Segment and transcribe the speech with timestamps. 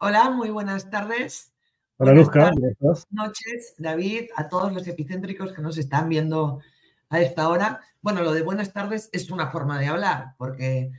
[0.00, 1.52] Hola, muy buenas tardes.
[1.96, 2.52] Hola, Luzca.
[2.52, 6.60] Buenas noches, David, a todos los epicéntricos que nos están viendo
[7.08, 7.80] a esta hora.
[8.00, 10.92] Bueno, lo de buenas tardes es una forma de hablar, porque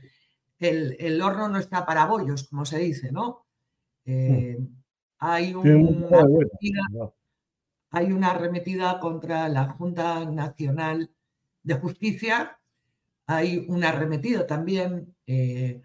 [0.58, 3.46] el, horno no está para bollos, como se dice, ¿no?
[4.04, 4.58] Eh,
[5.16, 6.82] hay, una arremetida,
[7.92, 11.10] hay una arremetida contra la Junta Nacional
[11.62, 12.60] de Justicia,
[13.26, 15.80] hay una arremetida también eh,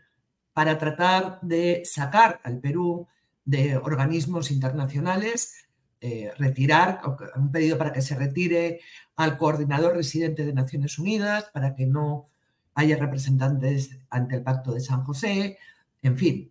[0.55, 3.05] para tratar de sacar al Perú
[3.43, 5.65] de organismos internacionales,
[5.99, 7.01] eh, retirar,
[7.35, 8.79] un pedido para que se retire
[9.17, 12.29] al coordinador residente de Naciones Unidas, para que no
[12.73, 15.57] haya representantes ante el Pacto de San José,
[16.01, 16.49] en fin,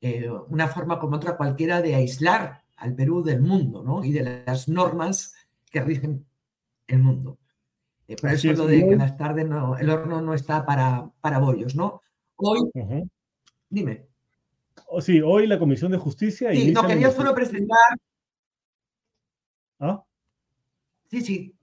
[0.00, 4.02] eh, una forma como otra cualquiera de aislar al Perú del mundo ¿no?
[4.02, 5.34] y de las normas
[5.70, 6.24] que rigen
[6.86, 7.36] el mundo.
[8.08, 11.10] Eh, por eso es lo de que las tardes no, el horno no está para,
[11.20, 12.00] para bollos, ¿no?
[12.36, 12.70] Hoy,
[13.74, 14.06] Dime.
[14.86, 16.52] Oh, sí, hoy la Comisión de Justicia.
[16.52, 17.76] Sí, no quería solo presentar.
[19.80, 20.04] ¿Ah?
[21.10, 21.54] Sí, sí.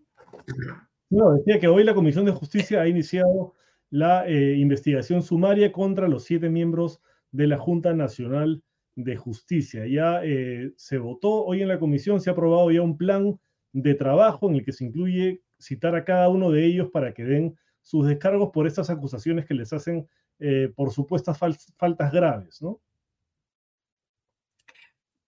[1.09, 3.55] No, decía que hoy la Comisión de Justicia ha iniciado
[3.89, 6.99] la eh, investigación sumaria contra los siete miembros
[7.31, 8.61] de la Junta Nacional
[8.95, 9.87] de Justicia.
[9.87, 13.39] Ya eh, se votó hoy en la comisión, se ha aprobado ya un plan
[13.71, 17.23] de trabajo en el que se incluye citar a cada uno de ellos para que
[17.23, 20.09] den sus descargos por estas acusaciones que les hacen
[20.43, 22.81] eh, por supuestas faltas graves, ¿no?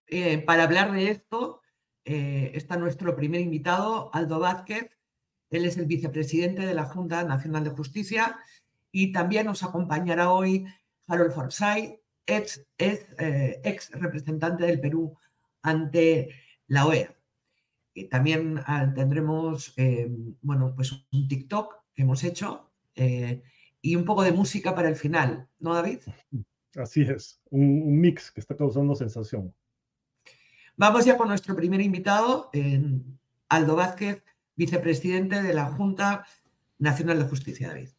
[0.08, 1.62] Eh, para hablar de esto
[2.04, 4.90] eh, está nuestro primer invitado, Aldo Vázquez.
[5.50, 8.36] Él es el vicepresidente de la Junta Nacional de Justicia
[8.90, 10.66] y también nos acompañará hoy
[11.06, 15.16] Harold Forsyth, ex, ex representante del Perú
[15.62, 16.30] ante
[16.66, 17.14] la OEA.
[17.94, 19.76] Y también ah, tendremos,
[20.42, 22.72] bueno, pues un TikTok que hemos hecho
[23.84, 25.98] y un poco de música para el final, ¿no, David?
[26.74, 29.54] Así es, un, mix que está causando sensación.
[30.76, 32.50] Vamos ya con nuestro primer invitado,
[33.48, 34.24] Aldo Vázquez,
[34.56, 36.26] vicepresidente de la Junta
[36.78, 37.90] Nacional de Justicia, David.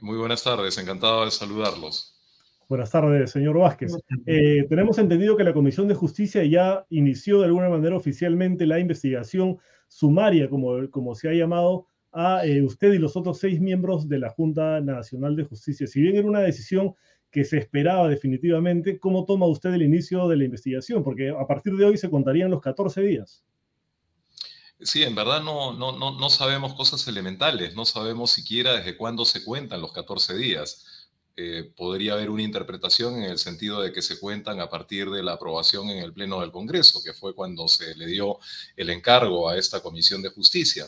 [0.00, 2.20] Muy buenas tardes, encantado de saludarlos.
[2.68, 3.96] Buenas tardes, señor Vázquez.
[4.26, 8.78] Eh, tenemos entendido que la Comisión de Justicia ya inició de alguna manera oficialmente la
[8.78, 14.08] investigación sumaria, como, como se ha llamado, a eh, usted y los otros seis miembros
[14.08, 15.86] de la Junta Nacional de Justicia.
[15.86, 16.94] Si bien era una decisión
[17.30, 21.02] que se esperaba definitivamente, ¿cómo toma usted el inicio de la investigación?
[21.02, 23.42] Porque a partir de hoy se contarían los 14 días.
[24.80, 29.42] Sí, en verdad no, no, no, sabemos cosas elementales, no sabemos siquiera desde cuándo se
[29.42, 31.08] cuentan los 14 días.
[31.36, 35.22] Eh, podría haber una interpretación en el sentido de que se cuentan a partir de
[35.24, 38.38] la aprobación en el Pleno del Congreso, que fue cuando se le dio
[38.76, 40.86] el encargo a esta Comisión de Justicia.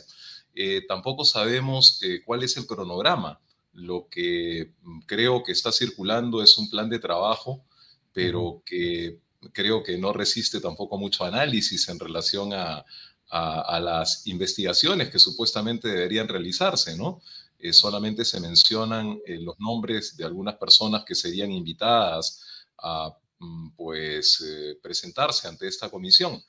[0.59, 3.39] Eh, tampoco sabemos eh, cuál es el cronograma.
[3.73, 7.63] Lo que mm, creo que está circulando es un plan de trabajo,
[8.11, 9.19] pero que
[9.53, 12.83] creo que no resiste tampoco mucho análisis en relación a,
[13.29, 17.21] las investigaciones que supuestamente deberían realizarse, ¿no?
[17.59, 22.41] Eh, solamente se mencionan los nombres de algunas personas que serían invitadas
[22.79, 24.43] a mm, pues
[24.81, 26.41] presentarse ante esta comisión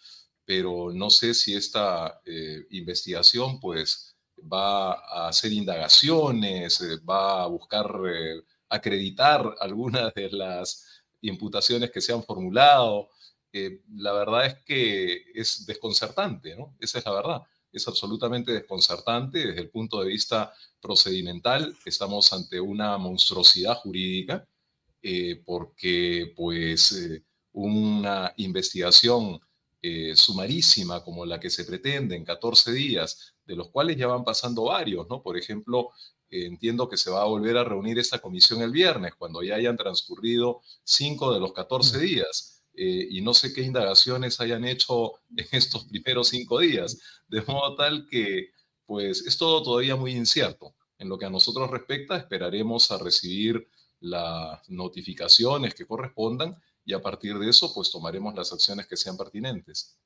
[0.48, 4.16] pero no sé si esta eh, investigación pues
[4.50, 12.00] va a hacer indagaciones, eh, va a buscar eh, acreditar algunas de las imputaciones que
[12.00, 13.10] se han formulado.
[13.96, 16.74] la verdad es que es desconcertante, ¿no?
[16.80, 17.42] Esa es la verdad.
[17.70, 21.76] Es absolutamente desconcertante desde el punto de vista procedimental.
[21.84, 24.48] Estamos ante una monstruosidad jurídica
[25.44, 26.94] porque pues
[27.52, 29.40] una investigación
[29.80, 34.24] eh, sumarísima como la que se pretende en 14 días, de los cuales ya van
[34.24, 35.22] pasando varios, ¿no?
[35.22, 35.90] Por ejemplo,
[36.30, 39.54] eh, entiendo que se va a volver a reunir esta comisión el viernes, cuando ya
[39.54, 42.64] hayan transcurrido 5 de los 14 días.
[42.74, 47.76] Eh, y no sé qué indagaciones hayan hecho en estos primeros 5 días, de modo
[47.76, 48.50] tal que,
[48.86, 50.74] pues, es todo todavía muy incierto.
[50.98, 53.68] En lo que a nosotros respecta, esperaremos a recibir
[54.00, 56.56] las notificaciones que correspondan
[56.88, 60.00] y a partir de eso, pues tomaremos las acciones que sean pertinentes.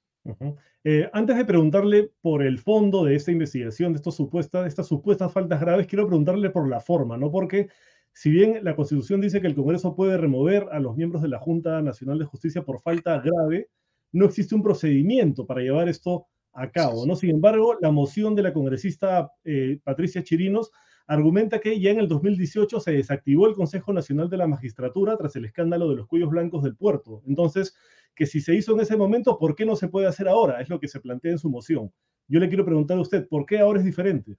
[0.82, 4.88] Eh, antes de preguntarle por el fondo de esta investigación, de, estos supuestas, de estas
[4.88, 7.31] supuestas faltas graves, quiero preguntarle por la forma, ¿no?
[7.31, 7.69] Porque
[8.12, 11.38] si bien la Constitución dice que el Congreso puede remover a los miembros de la
[11.38, 13.69] Junta Nacional de Justicia por falta grave,
[14.11, 17.14] no existe un procedimiento para llevar esto a cabo, ¿no?
[17.14, 20.73] Sin embargo, la moción de la congresista eh, Patricia Chirinos
[21.12, 25.37] argumenta que ya en el 2018 se desactivó el Consejo Nacional de la Magistratura tras
[25.37, 27.23] el escándalo de los cuellos blancos del puerto.
[27.26, 27.75] Entonces,
[28.14, 30.61] que si se hizo en ese momento, ¿por qué no se puede hacer ahora?
[30.62, 31.93] Es lo que se plantea en su moción.
[32.29, 34.38] Yo le quiero preguntar a usted, ¿por qué ahora es diferente?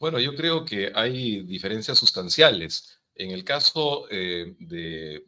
[0.00, 3.00] Bueno, yo creo que hay diferencias sustanciales.
[3.14, 5.22] En el caso eh, del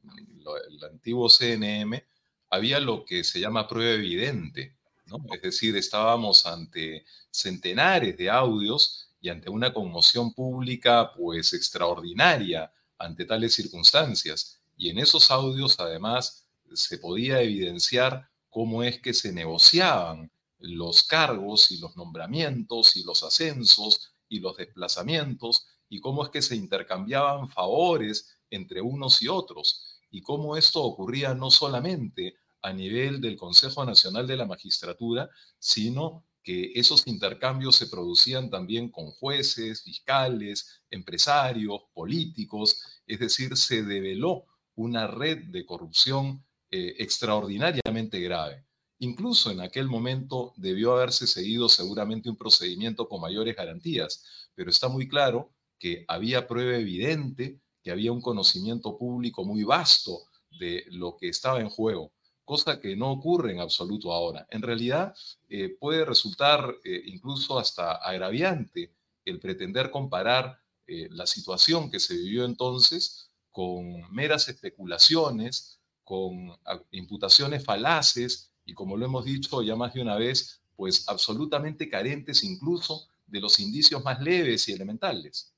[0.90, 2.02] antiguo CNM,
[2.50, 4.74] había lo que se llama prueba evidente,
[5.06, 5.18] ¿no?
[5.32, 13.24] Es decir, estábamos ante centenares de audios y ante una conmoción pública pues extraordinaria ante
[13.24, 14.60] tales circunstancias.
[14.76, 21.70] Y en esos audios además se podía evidenciar cómo es que se negociaban los cargos
[21.70, 27.48] y los nombramientos y los ascensos y los desplazamientos y cómo es que se intercambiaban
[27.50, 33.84] favores entre unos y otros y cómo esto ocurría no solamente a nivel del Consejo
[33.84, 35.28] Nacional de la Magistratura,
[35.58, 43.82] sino que esos intercambios se producían también con jueces, fiscales, empresarios, políticos, es decir, se
[43.82, 44.44] develó
[44.76, 48.64] una red de corrupción eh, extraordinariamente grave.
[49.00, 54.86] Incluso en aquel momento debió haberse seguido seguramente un procedimiento con mayores garantías, pero está
[54.86, 60.20] muy claro que había prueba evidente, que había un conocimiento público muy vasto
[60.60, 62.12] de lo que estaba en juego,
[62.46, 64.46] cosa que no ocurre en absoluto ahora.
[64.50, 65.14] En realidad
[65.48, 68.94] eh, puede resultar eh, incluso hasta agraviante
[69.24, 76.56] el pretender comparar eh, la situación que se vivió entonces con meras especulaciones, con
[76.92, 82.44] imputaciones falaces y como lo hemos dicho ya más de una vez, pues absolutamente carentes
[82.44, 85.52] incluso de los indicios más leves y elementales.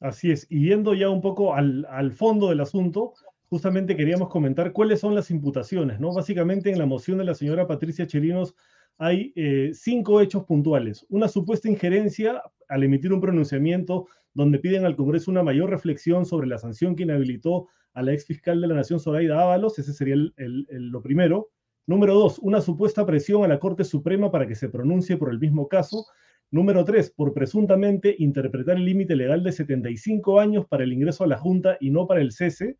[0.00, 3.14] Así es, y yendo ya un poco al, fondo del asunto,
[3.50, 6.14] justamente queríamos comentar cuáles son las imputaciones, ¿no?
[6.14, 8.54] Básicamente en la moción de la señora Patricia Cherinos
[8.96, 11.04] hay eh, cinco hechos puntuales.
[11.10, 16.46] Una supuesta injerencia al emitir un pronunciamiento donde piden al Congreso una mayor reflexión sobre
[16.46, 20.14] la sanción que inhabilitó a la ex fiscal de la Nación, Zoraida Ábalos, ese sería
[20.36, 21.50] lo primero.
[21.86, 25.40] Número dos, una supuesta presión a la Corte Suprema para que se pronuncie por el
[25.40, 26.06] mismo caso.
[26.52, 31.26] Número 3, por presuntamente interpretar el límite legal de 75 años para el ingreso a
[31.26, 32.76] la Junta y no para el cese.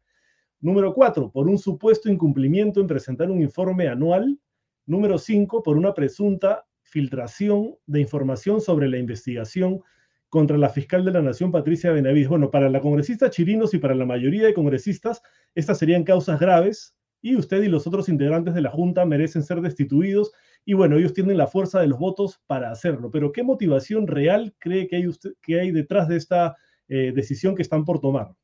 [0.62, 4.38] Número 4, por un supuesto incumplimiento en presentar un informe anual.
[4.84, 9.80] Número 5, por una presunta filtración de información sobre la investigación
[10.28, 12.28] contra la fiscal de la Nación, Patricia Benavides.
[12.28, 15.22] Bueno, para la congresista Chirinos y para la mayoría de congresistas,
[15.54, 19.62] estas serían causas graves y usted y los otros integrantes de la Junta merecen ser
[19.62, 20.32] destituidos
[20.66, 23.10] y bueno, ellos tienen la fuerza de los votos para hacerlo.
[23.10, 26.56] Pero ¿qué motivación real cree que hay, usted, que hay detrás de esta
[26.88, 28.34] eh, decisión que están por tomar?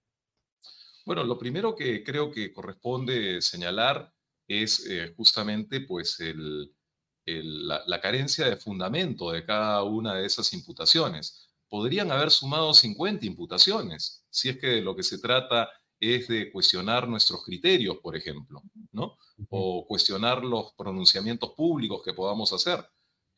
[1.07, 4.13] Bueno, lo primero que creo que corresponde señalar
[4.47, 6.19] es eh, justamente pues
[7.25, 11.49] la, la, carencia de fundamento de cada una de esas imputaciones.
[11.69, 15.71] Podrían haber sumado 50 imputaciones, si es que de lo que se trata
[16.01, 18.63] es de cuestionar nuestros criterios, por ejemplo,
[18.93, 19.17] ¿no?
[19.51, 22.85] O cuestionar los pronunciamientos públicos que podamos hacer.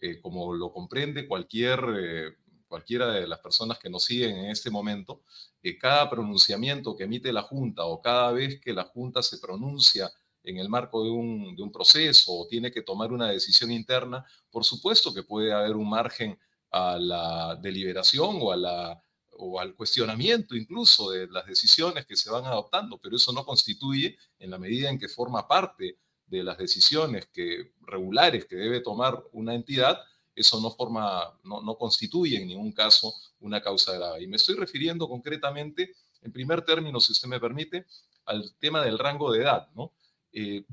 [0.00, 2.36] Eh, como lo comprende cualquier, eh,
[2.68, 5.22] cualquiera de las personas que nos siguen en este momento,
[5.62, 10.10] eh, cada pronunciamiento que emite la Junta o cada vez que la Junta se pronuncia
[10.44, 15.12] en el marco de un, proceso o tiene que tomar una decisión interna, por supuesto
[15.12, 16.38] que puede haber un margen
[16.70, 19.02] a la deliberación o a la
[19.38, 24.18] o al cuestionamiento incluso de las decisiones que se van adoptando, pero eso no constituye,
[24.38, 29.22] en la medida en que forma parte de las decisiones que, regulares que debe tomar
[29.32, 30.00] una entidad,
[30.40, 34.22] eso no, forma, no, no constituye en ningún caso una causa grave.
[34.22, 37.86] Y me estoy refiriendo concretamente, en primer término, si usted me permite,
[38.24, 39.68] al tema del rango de edad.
[39.74, 39.92] ¿no?
[40.32, 40.64] Eh,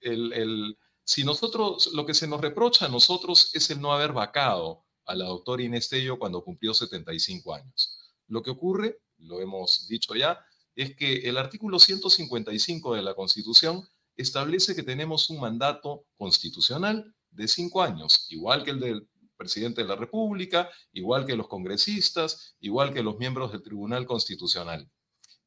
[0.00, 4.84] el, si nosotros, lo que se nos reprocha a nosotros es el no haber vacado
[5.06, 7.98] a la doctora Inés Tello cuando cumplió 75 años.
[8.28, 13.86] Lo que ocurre, lo hemos dicho ya, es que el artículo 155 de la Constitución
[14.16, 19.88] establece que tenemos un mandato constitucional de cinco años, igual que el del presidente de
[19.88, 24.88] la República, igual que los congresistas, igual que los miembros del Tribunal Constitucional.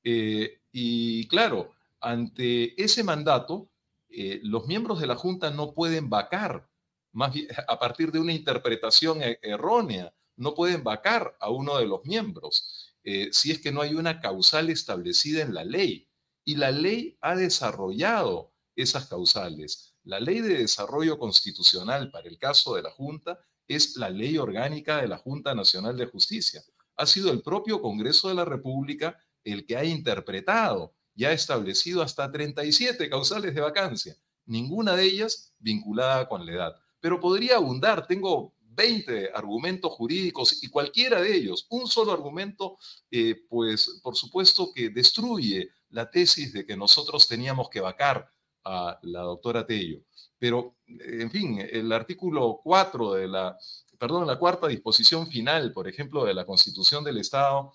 [0.04, 3.70] Eh, y claro, ante ese mandato,
[4.10, 6.70] eh, los miembros de la Junta no pueden vacar
[7.68, 10.14] a partir de una interpretación e-, errónea.
[10.38, 14.20] No pueden vacar a uno de los miembros eh, si es que no hay una
[14.20, 16.10] causal establecida en la ley.
[16.44, 19.95] Y la ley ha desarrollado esas causales.
[20.06, 25.02] La ley de desarrollo constitucional para el caso de la Junta es la ley orgánica
[25.02, 26.64] de la Junta Nacional de Justicia.
[26.96, 32.02] Ha sido el propio Congreso de la República el que ha interpretado y ha establecido
[32.02, 38.08] hasta 37 causales de vacancia, ninguna de ellas vinculada con la edad pero podría abundar.
[38.08, 42.80] Tengo 20 argumentos jurídicos y cualquiera de ellos, un solo argumento,
[43.12, 48.28] eh, pues por supuesto que destruye la tesis de que nosotros teníamos que vacar
[48.66, 50.02] a la doctora Tello.
[50.38, 53.58] Pero, en fin, el artículo 4 de la,
[53.98, 57.72] perdón, la cuarta disposición final, por ejemplo, de la Constitución del Estado,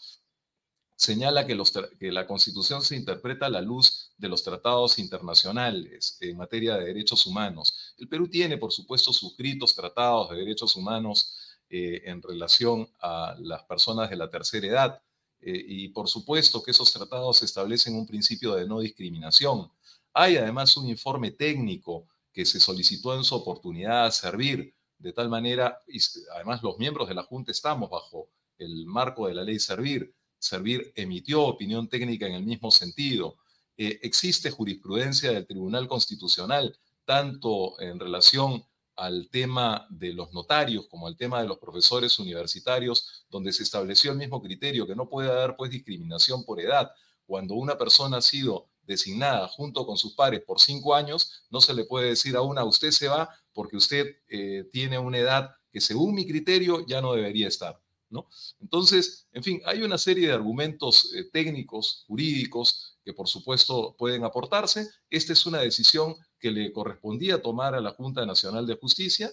[0.97, 1.59] señala que,
[1.99, 6.85] que, la Constitución se interpreta a la luz de los tratados internacionales en materia de
[6.85, 7.94] derechos humanos.
[7.97, 11.37] El Perú tiene, por supuesto, suscritos tratados de derechos humanos
[11.70, 15.02] eh, en relación a las personas de la tercera edad.
[15.40, 19.70] Eh, y por supuesto que esos tratados establecen un principio de no discriminación.
[20.12, 25.29] Hay además un informe técnico que se solicitó en su oportunidad a servir, de tal
[25.29, 25.99] manera, y
[26.35, 30.14] además los miembros de la Junta estamos bajo el marco de la ley Servir.
[30.38, 33.37] Servir emitió opinión técnica en el mismo sentido.
[33.76, 38.64] Eh, existe jurisprudencia del Tribunal Constitucional, tanto en relación
[38.97, 44.12] al tema de los notarios como al tema de los profesores universitarios, donde se estableció
[44.12, 46.90] el mismo criterio, que no puede haber pues discriminación por edad.
[47.25, 51.75] Cuando una persona ha sido designada junto con sus pares por cinco años, no se
[51.75, 55.81] le puede decir a una, usted se va porque usted eh, tiene una edad que
[55.81, 57.81] según mi criterio ya no debería estar.
[58.11, 58.29] ¿no?
[58.61, 64.25] Entonces, en fin, hay una serie de argumentos eh, técnicos, jurídicos, que por supuesto pueden
[64.25, 64.89] aportarse.
[65.09, 69.31] Esta es una decisión que le correspondía tomar a la Junta Nacional de Justicia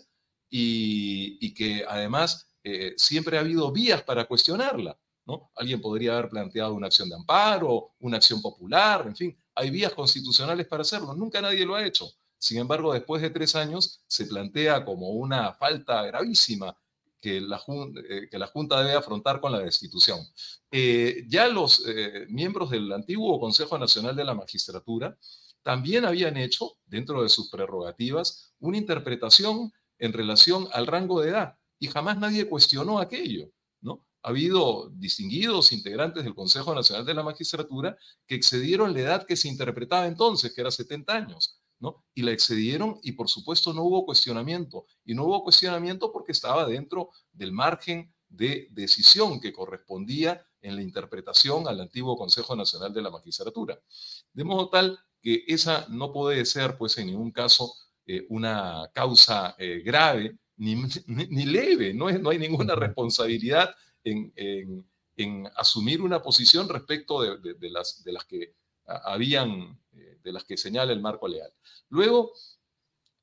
[0.50, 4.98] y, que además eh, siempre ha habido vías para cuestionarla.
[5.56, 9.94] Alguien podría haber planteado una acción de amparo, una acción popular, en fin, hay vías
[9.94, 11.14] constitucionales para hacerlo.
[11.14, 12.10] Nunca nadie lo ha hecho.
[12.38, 16.78] Sin embargo, después de tres años se plantea como una falta gravísima
[17.20, 20.20] que la, eh, Junta debe afrontar con la destitución.
[20.72, 21.84] Eh, ya los
[22.30, 25.18] miembros del antiguo Consejo Nacional de la Magistratura
[25.64, 31.58] también habían hecho, dentro de sus prerrogativas, una interpretación en relación al rango de edad
[31.80, 33.50] y jamás nadie cuestionó aquello.
[34.28, 39.38] Ha habido distinguidos integrantes del Consejo Nacional de la Magistratura que excedieron la edad que
[39.38, 42.04] se interpretaba entonces, que era 70 años, ¿no?
[42.14, 44.86] Y la excedieron y por supuesto no hubo cuestionamiento.
[45.06, 50.82] Y no hubo cuestionamiento porque estaba dentro del margen de decisión que correspondía en la
[50.82, 53.80] interpretación al antiguo Consejo Nacional de la Magistratura.
[54.34, 57.74] De modo tal que esa no puede ser, pues, en ningún caso
[58.06, 60.76] eh, una causa eh, grave ni,
[61.08, 63.74] ni, leve, no, es, no hay ninguna responsabilidad
[64.08, 68.54] en, asumir una posición respecto de, las, que
[68.86, 71.52] habían, eh, de las que señala el marco legal.
[71.90, 72.34] Luego,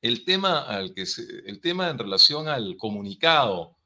[0.02, 1.04] el tema, al que
[1.46, 3.78] el tema en relación al comunicado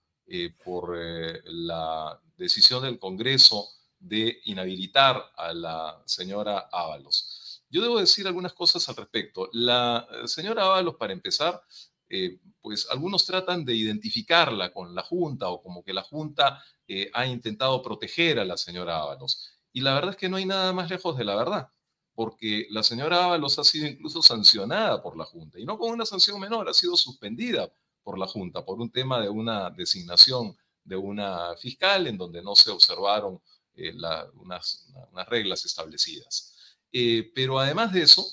[0.64, 0.96] por
[1.44, 7.62] la decisión del Congreso de inhabilitar a la señora Ábalos.
[7.70, 9.50] Yo debo decir algunas cosas al respecto.
[9.52, 11.62] La eh, señora Ábalos, para empezar,
[12.08, 17.10] eh, pues algunos tratan de identificarla con la Junta o como que la Junta eh,
[17.14, 19.50] ha intentado proteger a la señora Ábalos.
[19.72, 21.68] Y la verdad es que no hay nada más lejos de la verdad,
[22.14, 26.06] porque la señora Ábalos ha sido incluso sancionada por la Junta, y no con una
[26.06, 27.70] sanción menor, ha sido suspendida
[28.02, 32.54] por la Junta por un tema de una designación de una fiscal en donde no
[32.56, 33.40] se observaron
[34.34, 36.54] unas reglas establecidas.
[36.92, 38.26] Eh, pero además de eso,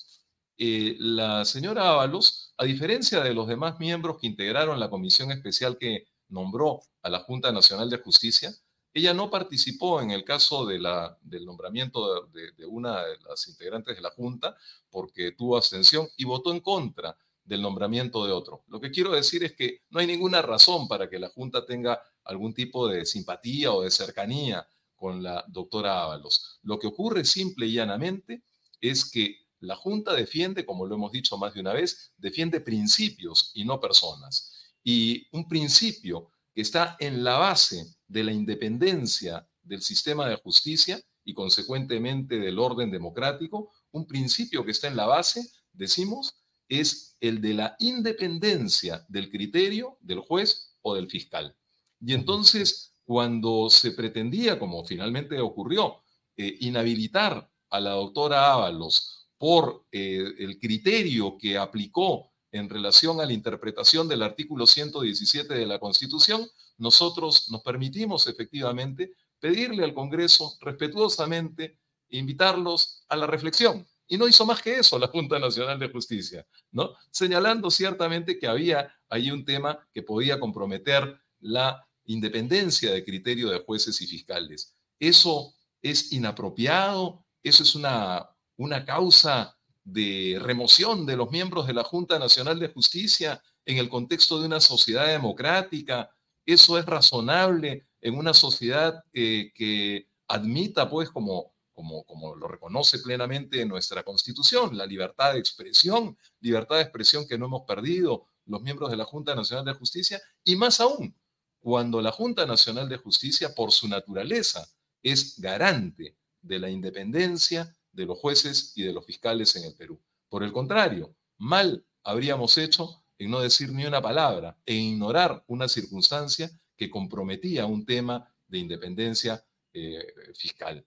[0.57, 5.77] eh, la señora Ábalos, a diferencia de los demás miembros que integraron la comisión especial
[5.77, 8.53] que nombró a la Junta Nacional de Justicia,
[8.93, 14.01] ella no participó en el caso del nombramiento de, de, una de las integrantes de
[14.01, 14.55] la Junta
[14.89, 18.63] porque tuvo abstención y votó en contra del nombramiento de otro.
[18.67, 22.01] Lo que quiero decir es que no hay ninguna razón para que la Junta tenga
[22.23, 26.59] algún tipo de simpatía o de cercanía con la doctora Ábalos.
[26.63, 28.43] Lo que ocurre simple y llanamente
[28.79, 33.51] es que la Junta defiende, como lo hemos dicho más de una vez, defiende principios
[33.53, 34.73] y no personas.
[34.83, 41.01] Y un principio que está en la base de la independencia del sistema de justicia
[41.23, 46.35] y consecuentemente del orden democrático, un principio que está en la base, decimos,
[46.69, 51.55] es el de la independencia del criterio del juez o del fiscal.
[51.99, 56.03] Y entonces, cuando se pretendía, como finalmente ocurrió,
[56.37, 63.25] eh, inhabilitar a la doctora Ábalos por eh, el criterio que aplicó en relación a
[63.25, 70.57] la interpretación del artículo 117 de la Constitución, nosotros nos permitimos efectivamente pedirle al Congreso
[70.61, 71.77] respetuosamente
[72.09, 73.85] invitarlos a la reflexión.
[74.07, 76.93] Y no hizo más que eso la Junta Nacional de Justicia, ¿no?
[77.11, 83.59] Señalando ciertamente que había ahí un tema que podía comprometer la independencia de criterio de
[83.59, 84.75] jueces y fiscales.
[84.99, 91.83] Eso es inapropiado, eso es una, una causa de remoción de los miembros de la
[91.83, 96.09] Junta Nacional de Justicia en el contexto de una sociedad democrática.
[96.45, 103.65] Eso es razonable en una sociedad que admita, pues, como, como, como lo reconoce plenamente
[103.65, 108.89] nuestra Constitución, la libertad de expresión, libertad de expresión que no hemos perdido los miembros
[108.91, 111.15] de la Junta Nacional de Justicia, y más aún,
[111.59, 114.67] cuando la Junta Nacional de Justicia, por su naturaleza,
[115.01, 119.99] es garante de la independencia de los jueces y de los fiscales en el Perú.
[120.29, 125.67] Por el contrario, mal habríamos hecho en no decir ni una palabra e ignorar una
[125.67, 130.85] circunstancia que comprometía un tema de independencia eh, fiscal.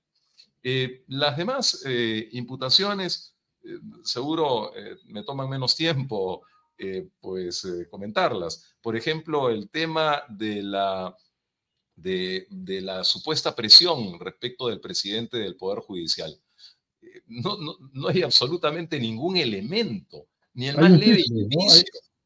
[0.62, 3.34] Eh, las demás eh, imputaciones,
[4.02, 4.72] seguro
[5.06, 6.42] me toman menos tiempo
[7.20, 8.76] pues comentarlas.
[8.80, 11.14] Por ejemplo, el tema de la,
[11.96, 12.46] de,
[12.80, 16.40] la supuesta presión respecto del presidente del Poder Judicial.
[17.26, 17.56] No,
[17.92, 21.24] no, hay absolutamente ningún elemento, ni el más leve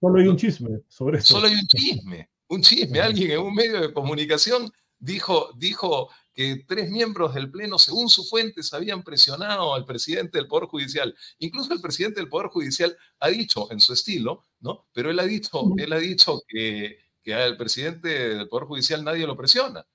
[0.00, 1.34] Solo hay un chisme sobre eso.
[1.34, 3.00] Solo hay un chisme, un chisme.
[3.00, 8.28] Alguien en un medio de comunicación dijo, dijo que tres miembros del Pleno, según sus
[8.28, 11.14] fuentes, habían presionado al presidente del Poder Judicial.
[11.38, 14.86] Incluso el presidente del Poder Judicial ha dicho en su estilo, ¿no?
[14.92, 19.26] Pero él ha dicho, él ha dicho que, que al presidente del Poder Judicial nadie
[19.26, 19.86] lo presiona.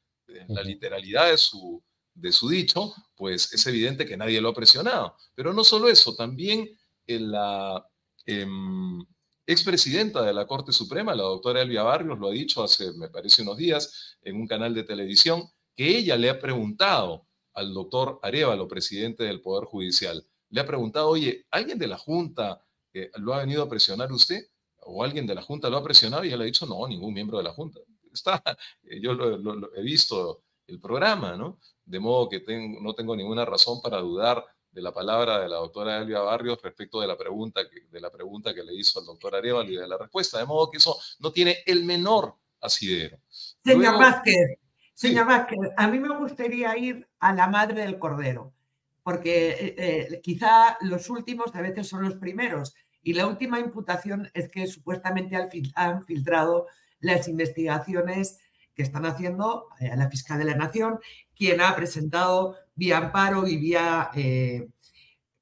[0.50, 1.82] la literalidad de su,
[2.18, 5.16] de su dicho, pues es evidente que nadie lo ha presionado.
[5.36, 7.86] Pero no solo eso, también en la...
[8.26, 9.06] Em,
[9.46, 13.44] expresidenta de la Corte Suprema, la doctora Elvia Barrios, lo ha dicho hace, me parece,
[13.44, 18.68] unos días en un canal de televisión, que ella le ha preguntado al doctor Arevalo,
[18.68, 22.62] presidente del Poder Judicial, le ha preguntado, oye, ¿alguien de la Junta
[22.94, 24.48] eh, lo ha venido a presionar usted?
[24.80, 26.24] ¿O alguien de la Junta lo ha presionado?
[26.26, 27.80] Y le ha dicho, no, ningún miembro de la Junta.
[28.14, 28.42] Está,
[28.84, 31.60] eh, yo lo, he visto el programa, ¿no?
[31.86, 32.44] De modo que
[32.82, 37.02] no tengo ninguna razón para dudar de la palabra de la doctora Elvia Barrios respecto
[37.02, 39.88] de la pregunta que, de la pregunta que le hizo al doctor Arevalo y de
[39.88, 43.18] la respuesta, de modo que eso no tiene el menor asidero.
[43.64, 44.60] Señor Vázquez,
[44.94, 48.54] señor Vázquez, a mí me gustaría ir a la madre del cordero,
[49.02, 54.30] porque eh, eh, quizá los últimos a veces son los primeros, y la última imputación
[54.34, 55.38] es que supuestamente
[55.76, 56.68] han filtrado
[57.00, 58.40] las investigaciones
[58.78, 61.00] que están haciendo eh, la fiscal de la Nación,
[61.36, 64.70] quien ha presentado vía amparo y vía eh,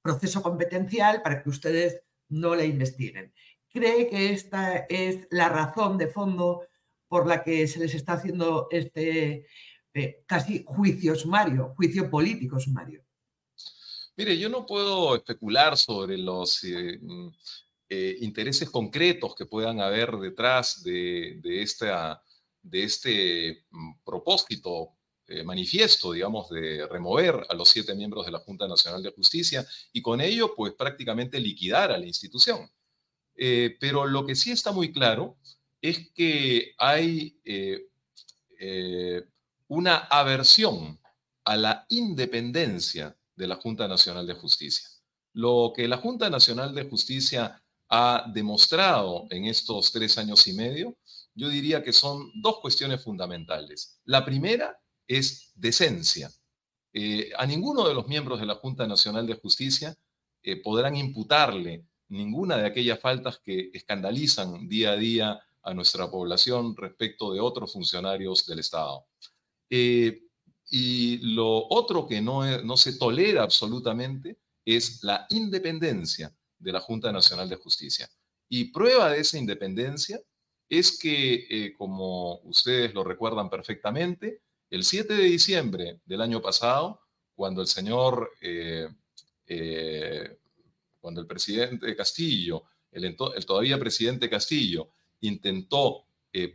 [0.02, 3.34] proceso competencial para que ustedes no la investiguen.
[3.70, 6.66] ¿Cree que esta es la razón de fondo
[7.10, 9.48] por la que se les está haciendo este
[9.94, 13.04] eh, casi juicio sumario, juicio político sumario?
[14.16, 17.28] Mire, yo no puedo especular sobre los mm,
[17.90, 22.24] intereses concretos que puedan haber detrás de, de esta
[22.66, 24.94] de este mm, propósito
[25.28, 29.66] eh, manifiesto, digamos, de remover a los siete miembros de la Junta Nacional de Justicia
[29.92, 32.70] y con ello, pues prácticamente liquidar a la institución.
[33.36, 35.38] Eh, pero lo que sí está muy claro
[35.82, 37.88] es que hay eh,
[39.68, 41.00] una aversión
[41.44, 44.88] a la independencia de la Junta Nacional de Justicia.
[45.34, 50.98] Lo que la Junta Nacional de Justicia ha demostrado en estos tres años y medio
[51.36, 54.00] yo diría que son dos cuestiones fundamentales.
[54.06, 56.32] La primera es decencia.
[56.94, 59.96] Eh, a ninguno de los miembros de la Junta Nacional de Justicia
[60.42, 66.76] eh, podrán imputarle ninguna de aquellas faltas que escandalizan día a día a nuestra población
[66.78, 69.06] respecto de otros funcionarios del Estado.
[69.70, 70.22] Eh,
[70.70, 77.12] y lo otro que no, no se tolera absolutamente es la independencia de la Junta
[77.12, 78.10] Nacional de Justicia.
[78.48, 80.20] Y prueba de esa independencia
[80.70, 87.02] es que, eh, como ustedes lo recuerdan perfectamente, el 7 de diciembre del año pasado,
[87.36, 88.88] cuando el señor, eh,
[89.48, 90.38] eh,
[91.00, 94.90] cuando el presidente Castillo, el, el, todavía presidente Castillo,
[95.22, 96.06] intentó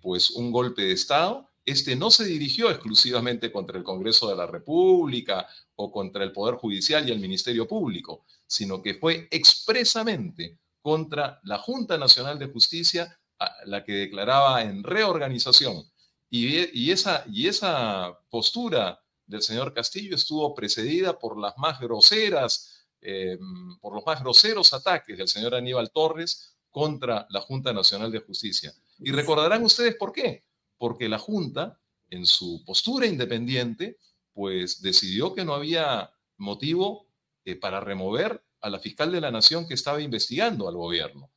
[0.02, 4.46] pues un golpe de Estado, este no se dirigió exclusivamente contra el Congreso de la
[4.46, 5.46] República
[5.76, 11.58] o contra el Poder Judicial y el Ministerio Público, sino que fue expresamente contra la
[11.58, 13.19] Junta Nacional de Justicia
[13.64, 15.84] la que declaraba en reorganización.
[16.28, 23.36] Y, esa, y esa postura del señor Castillo estuvo precedida por las más groseras, eh,
[23.80, 28.72] por los más groseros ataques del señor Aníbal Torres contra la Junta Nacional de Justicia.
[29.00, 30.44] Y recordarán ustedes por qué.
[30.78, 33.98] Porque la Junta, en su postura independiente,
[34.32, 37.08] pues decidió que no había motivo
[37.44, 41.30] eh, para remover a la fiscal de la Nación que estaba investigando al gobierno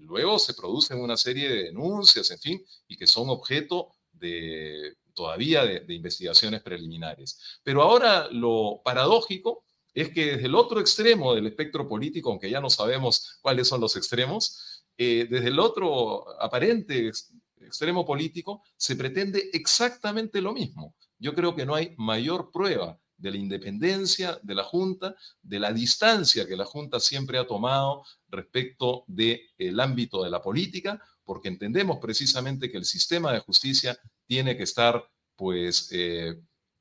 [0.00, 5.64] luego se producen una serie de denuncias, en fin, y que son objeto de todavía
[5.64, 7.60] de, investigaciones preliminares.
[7.62, 12.60] Pero ahora lo paradójico es que desde el otro extremo del espectro político, aunque ya
[12.60, 17.12] no sabemos cuáles son los extremos, eh, desde el otro aparente
[17.60, 20.94] extremo político se pretende exactamente lo mismo.
[21.18, 25.72] Yo creo que no hay mayor prueba de la independencia de la Junta, de la
[25.72, 31.98] distancia que la Junta siempre ha tomado respecto del ámbito de la política, porque entendemos
[31.98, 35.02] precisamente que el sistema de justicia tiene que estar,
[35.36, 36.34] pues, eh,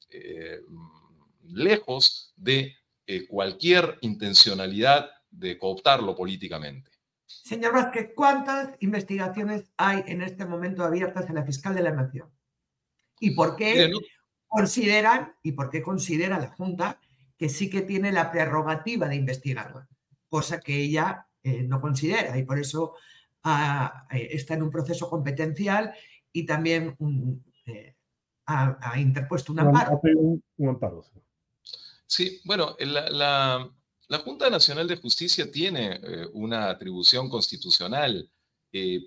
[0.10, 0.62] eh,
[1.46, 6.92] lejos de eh, cualquier intencionalidad de cooptarlo políticamente.
[7.26, 12.30] Señor Vázquez, ¿cuántas investigaciones hay en este momento abiertas en la fiscal de la Nación?
[13.20, 13.92] ¿Y por qué
[14.54, 17.00] consideran y por qué considera la Junta
[17.36, 19.88] que sí que tiene la prerrogativa de investigarla?
[20.30, 22.94] Cosa que ella eh, no considera y por eso
[23.44, 25.94] ah, eh, está en un proceso competencial
[26.32, 26.96] y también
[27.66, 27.96] eh,
[28.46, 30.00] ha, interpuesto un amparo.
[30.58, 31.04] Un, amparo
[32.06, 32.40] sí.
[32.46, 33.70] bueno, la,
[34.24, 36.00] Junta Nacional de Justicia tiene
[36.34, 38.30] una atribución constitucional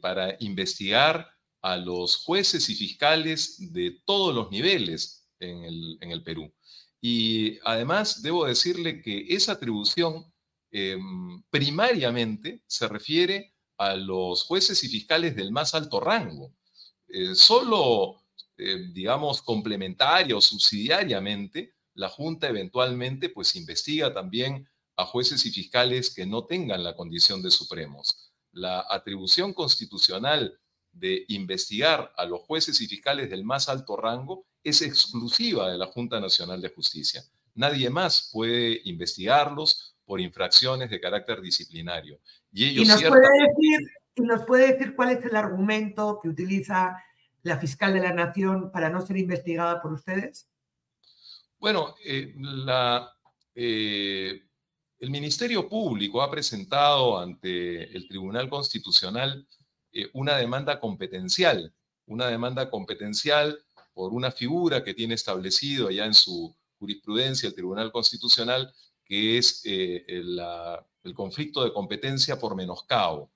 [0.03, 1.29] para investigar
[1.63, 6.53] a los jueces y fiscales de todos los niveles en el, en el Perú.
[7.01, 10.33] Y además debo decirle que esa atribución
[10.79, 16.53] Em, primariamente se refiere a los jueces y fiscales del más alto rango.
[17.09, 18.23] Eh, solo,
[18.59, 26.15] eh, digamos, complementaria o subsidiariamente, la Junta eventualmente pues investiga también a jueces y fiscales
[26.15, 28.31] que no tengan la condición de supremos.
[28.53, 30.61] La atribución constitucional
[30.93, 35.87] de investigar a los jueces y fiscales del más alto rango es exclusiva de la
[35.87, 37.23] Junta Nacional de Justicia.
[37.55, 42.19] Nadie más puede investigarlos por infracciones de carácter disciplinario.
[42.53, 46.97] Y, ellos nos, puede decir, nos puede decir cuál es el argumento que utiliza
[47.47, 50.49] la fiscal de la Nación para no ser investigada por ustedes?
[51.59, 53.11] Bueno, eh, la,
[53.55, 54.43] eh,
[54.99, 59.47] el Ministerio Público ha presentado ante el Tribunal Constitucional
[59.93, 61.73] eh, una demanda competencial,
[62.07, 63.59] una demanda competencial
[63.97, 68.71] por una figura que tiene establecido ya en su jurisprudencia el Tribunal Constitucional
[69.07, 73.31] que es eh, el, conflicto de competencia por menoscabo.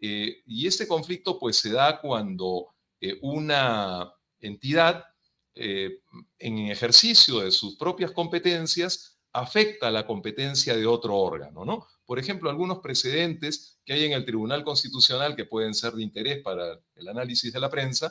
[0.00, 5.04] Eh, y este conflicto pues se da cuando eh, una entidad
[5.52, 11.86] en ejercicio de sus propias competencias afecta la competencia de otro órgano, ¿no?
[12.06, 16.42] Por ejemplo, algunos precedentes que hay en el Tribunal Constitucional que pueden ser de interés
[16.42, 18.10] para el análisis de la prensa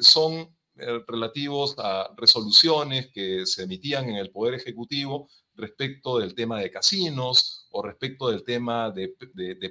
[0.00, 6.70] son relativos a resoluciones que se emitían en el Poder Ejecutivo respecto del tema de
[6.70, 9.08] casinos o respecto del tema de,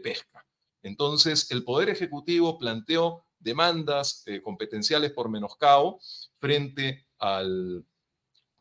[0.03, 0.45] pesca.
[0.81, 5.99] Entonces, el Poder Ejecutivo planteó demandas eh, competenciales por menoscabo
[6.39, 7.85] frente al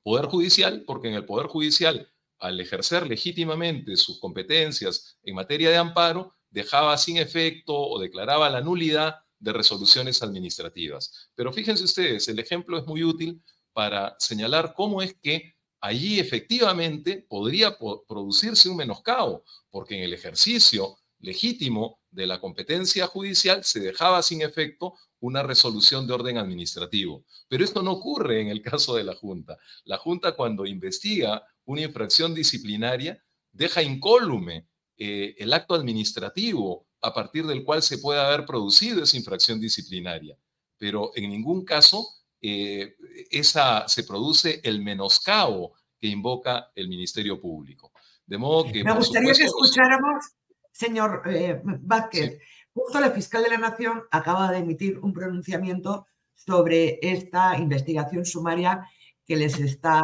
[0.03, 5.79] Poder Judicial, porque en el Poder Judicial, al ejercer legítimamente sus competencias en materia de
[5.79, 11.29] amparo, dejaba sin efecto o declaraba la nulidad de resoluciones administrativas.
[11.35, 13.43] Pero fíjense ustedes, el ejemplo es muy útil
[13.75, 17.77] para señalar cómo es que allí efectivamente podría
[18.09, 24.41] producirse un menoscabo, porque en el ejercicio legítimo de la competencia judicial se dejaba sin
[24.41, 27.25] efecto una resolución de orden administrativo.
[27.49, 29.59] Pero esto no ocurre en el caso de la Junta.
[29.85, 37.47] La Junta cuando investiga una infracción disciplinaria deja incólume eh, el acto administrativo a partir
[37.47, 40.37] del cual se puede haber producido esa infracción disciplinaria.
[40.79, 42.07] Pero en ningún caso
[42.41, 42.97] eh,
[43.31, 47.93] esa, se produce el menoscabo que invoca el Ministerio Público.
[48.27, 48.85] De modo que...
[48.85, 50.25] Me gustaría que escucháramos,
[50.71, 52.39] señor eh, Vázquez,
[52.75, 58.87] justo la fiscal de la Nación acaba de emitir un pronunciamiento sobre esta investigación sumaria
[59.27, 60.03] que les está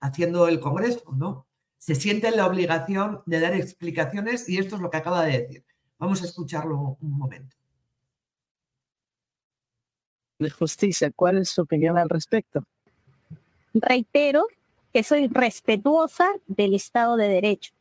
[0.00, 1.46] haciendo el Congreso, ¿no?
[1.76, 5.65] Se siente la obligación de dar explicaciones y esto es lo que acaba de decir.
[5.98, 7.56] Vamos a escucharlo un momento
[10.38, 11.10] de justicia.
[11.14, 12.64] ¿Cuál es su opinión al respecto?
[13.74, 14.46] Reitero
[14.92, 17.72] que soy respetuosa del Estado de Derecho.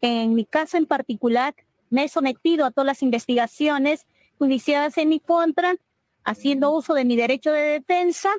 [0.00, 1.54] En mi caso en particular,
[1.90, 4.06] me he sometido a todas las investigaciones
[4.40, 5.76] iniciadas en mi contra,
[6.24, 8.30] haciendo uso de mi derecho de defensa,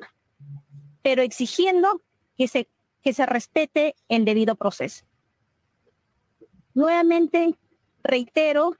[1.02, 2.02] pero exigiendo
[2.36, 2.68] que se,
[3.02, 5.04] que se respete el debido proceso.
[6.74, 7.54] Nuevamente,
[8.04, 8.76] reitero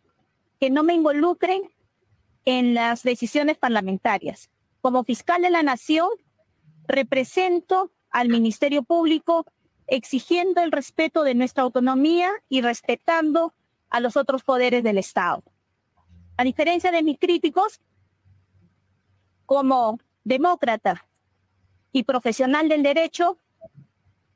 [0.61, 1.63] que no me involucren
[2.45, 4.51] en las decisiones parlamentarias.
[4.81, 6.09] Como fiscal de la Nación,
[6.87, 9.47] represento al Ministerio Público
[9.87, 13.55] exigiendo el respeto de nuestra autonomía y respetando
[13.91, 15.43] a los otros poderes del Estado.
[16.37, 17.81] A diferencia de mis críticos,
[19.47, 21.07] como demócrata
[21.93, 23.39] y profesional del derecho,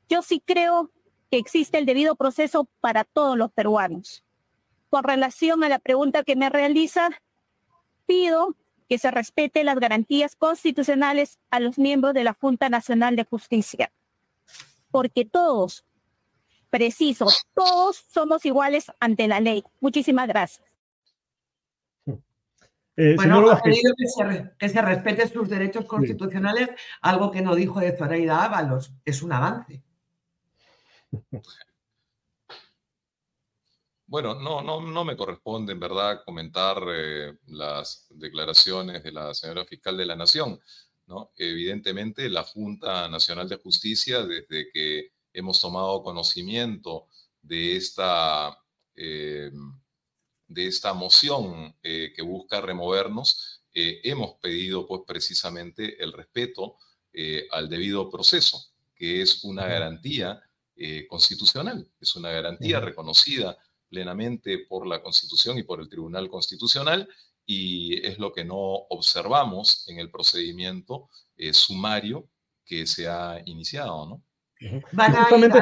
[0.07, 0.91] yo sí creo
[1.29, 4.23] que existe el debido proceso para todos los peruanos.
[4.89, 7.09] Con relación a la pregunta que me realiza,
[8.05, 8.55] pido
[8.89, 13.91] que se respete las garantías constitucionales a los miembros de la Junta Nacional de Justicia,
[14.89, 15.85] porque todos,
[16.71, 19.63] preciso, todos somos iguales ante la ley.
[19.79, 20.67] Muchísimas gracias.
[23.01, 27.55] Eh, bueno, ha pedido que se, que se respeten sus derechos constitucionales, algo que no
[27.55, 28.91] dijo de Zoraida Ábalos.
[29.05, 29.83] Es un avance.
[34.09, 39.65] Bueno, no, no, no me corresponde en verdad comentar eh, las declaraciones de la señora
[39.65, 40.59] fiscal de la Nación.
[41.05, 41.31] ¿no?
[41.37, 47.05] Evidentemente, la Junta Nacional de Justicia, desde que hemos tomado conocimiento
[47.43, 48.57] de esta,
[48.95, 49.51] eh,
[50.47, 56.77] de esta moción eh, que busca removernos, hemos pedido pues precisamente el respeto
[57.51, 58.59] al debido proceso,
[58.95, 60.41] que es una garantía
[61.07, 63.57] constitucional, es una garantía reconocida
[63.89, 67.07] plenamente por la Constitución y por el Tribunal Constitucional
[67.45, 72.27] y es lo que no observamos en el procedimiento eh, sumario
[72.63, 74.21] que se ha iniciado, ¿no?
[75.21, 75.59] Justamente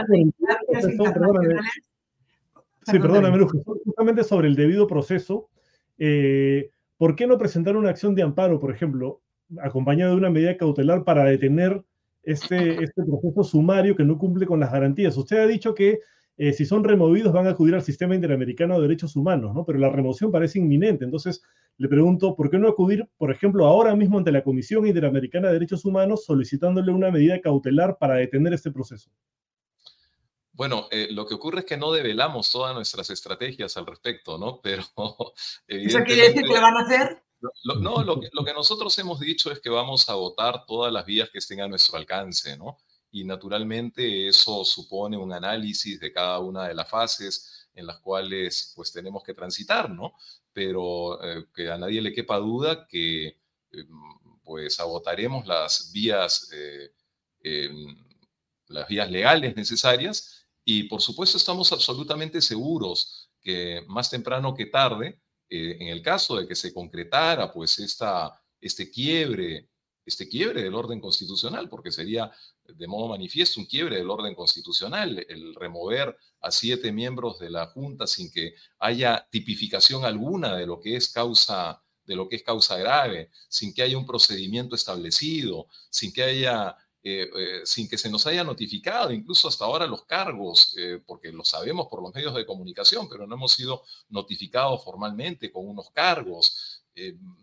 [2.85, 3.45] sí, perdóname,
[3.85, 5.49] justamente sobre el debido proceso,
[5.97, 9.21] eh, ¿por qué no presentar una acción de amparo, por ejemplo,
[9.61, 11.81] acompañada de una medida cautelar para detener
[12.23, 15.15] este, este proceso sumario que no cumple con las garantías?
[15.15, 15.99] Usted ha dicho que
[16.37, 19.65] eh, si son removidos van a acudir al sistema interamericano de derechos humanos, ¿no?
[19.65, 21.03] Pero la remoción parece inminente.
[21.03, 21.41] Entonces,
[21.77, 25.55] le pregunto, ¿por qué no acudir, por ejemplo, ahora mismo ante la Comisión Interamericana de
[25.55, 29.09] Derechos Humanos solicitándole una medida cautelar para detener este proceso?
[30.53, 34.59] Bueno, eh, lo que ocurre es que no develamos todas nuestras estrategias al respecto, ¿no?
[34.61, 34.83] Pero
[35.67, 37.23] ¿Eso quiere decir que lo van a hacer?
[37.81, 41.29] no, lo lo que nosotros hemos dicho es que vamos a votar todas las vías
[41.29, 42.77] que estén a nuestro alcance, ¿no?
[43.11, 48.73] Y naturalmente eso supone un análisis de cada una de las fases en las cuales
[48.75, 50.13] pues tenemos que transitar, ¿no?
[50.51, 53.37] Pero eh, que a nadie le quepa duda que eh,
[54.43, 56.91] pues agotaremos las vías, eh,
[58.67, 65.21] las vías legales necesarias y por supuesto estamos absolutamente seguros que más temprano que tarde,
[65.49, 69.69] en el caso de que se concretara pues esta, este quiebre
[70.07, 72.31] este quiebre del orden constitucional, porque sería
[72.65, 77.67] de modo manifiesto un quiebre del orden constitucional, el remover a siete miembros de la
[77.67, 82.43] Junta sin que haya tipificación alguna de lo que es causa de lo que es
[82.43, 87.97] causa grave, sin que haya un procedimiento establecido, sin que haya eh, eh, sin que
[87.97, 92.13] se nos haya notificado, incluso hasta ahora los cargos, eh, porque lo sabemos por los
[92.13, 96.83] medios de comunicación, pero no hemos sido notificados formalmente con unos cargos,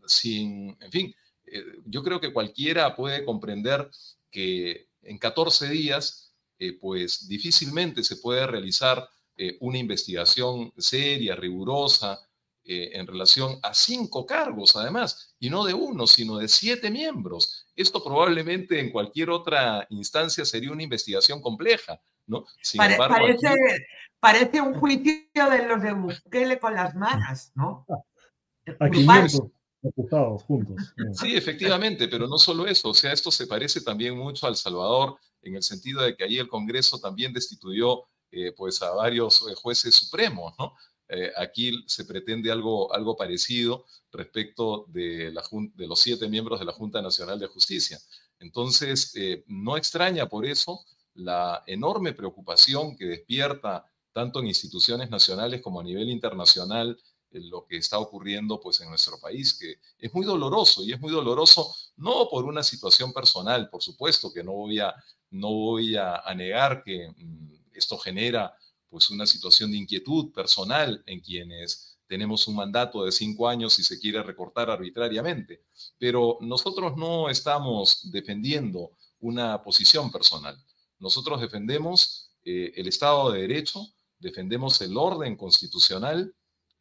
[0.06, 1.14] sin, en fin,
[1.46, 3.90] eh, yo creo que cualquiera puede comprender
[4.30, 12.20] que en 14 días, eh, pues difícilmente se puede realizar eh, una investigación seria, rigurosa,
[12.66, 17.66] en relación a cinco cargos, además, y no de uno, sino de siete miembros.
[17.76, 22.46] Esto probablemente en cualquier otra instancia sería una investigación compleja, ¿no?
[22.96, 23.48] parece,
[24.18, 27.84] parece, un juicio de los de Bukele con las manos, ¿no?
[28.80, 29.04] Aquí
[31.12, 35.16] Sí, efectivamente, pero no solo eso, o sea, esto se parece también mucho al Salvador
[35.42, 39.54] en el sentido de que allí el Congreso también destituyó eh, pues a varios eh,
[39.54, 40.74] jueces supremos, ¿no?
[41.08, 45.42] Eh, aquí se pretende algo, algo parecido respecto de, la,
[45.74, 47.98] de los siete miembros de la Junta Nacional de Justicia.
[48.40, 49.14] Entonces,
[49.46, 55.84] no extraña por eso la enorme preocupación que despierta tanto en instituciones nacionales como a
[55.84, 56.98] nivel internacional
[57.40, 61.12] lo que está ocurriendo pues en nuestro país, que es muy doloroso y es muy
[61.12, 64.94] doloroso no por una situación personal, por supuesto que no voy a,
[65.30, 68.54] no voy a, negar que mm, esto genera
[68.88, 73.82] pues una situación de inquietud personal en quienes tenemos un mandato de cinco años y
[73.82, 75.64] se quiere recortar arbitrariamente,
[75.98, 80.56] pero nosotros no estamos defendiendo una posición personal.
[80.98, 83.80] Nosotros defendemos eh, el Estado de Derecho,
[84.18, 86.34] defendemos el orden constitucional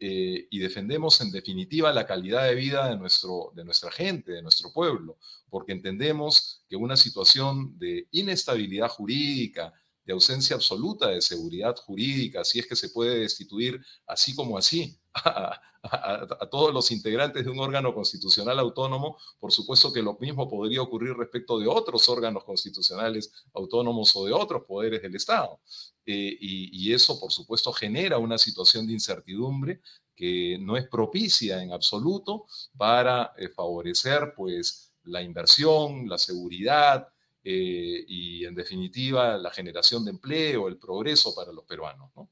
[0.06, 4.42] eh, y defendemos en definitiva la calidad de vida de, nuestro, de nuestra gente, de
[4.42, 5.18] nuestro pueblo,
[5.50, 9.72] porque entendemos que una situación de inestabilidad jurídica,
[10.04, 15.00] de ausencia absoluta de seguridad jurídica, si es que se puede destituir así como así
[16.52, 21.14] todos los integrantes de un órgano constitucional autónomo, por supuesto que lo mismo podría ocurrir
[21.14, 25.60] respecto de otros órganos constitucionales autónomos o de otros poderes del Estado.
[26.06, 29.82] Eh, y, eso, por supuesto, genera una situación de incertidumbre
[30.16, 32.46] que no es propicia en absoluto
[32.78, 37.08] para eh, favorecer pues, la inversión, la seguridad,
[37.46, 42.10] eh, y en definitiva la generación de empleo, el progreso para los peruanos.
[42.16, 42.30] ¿no?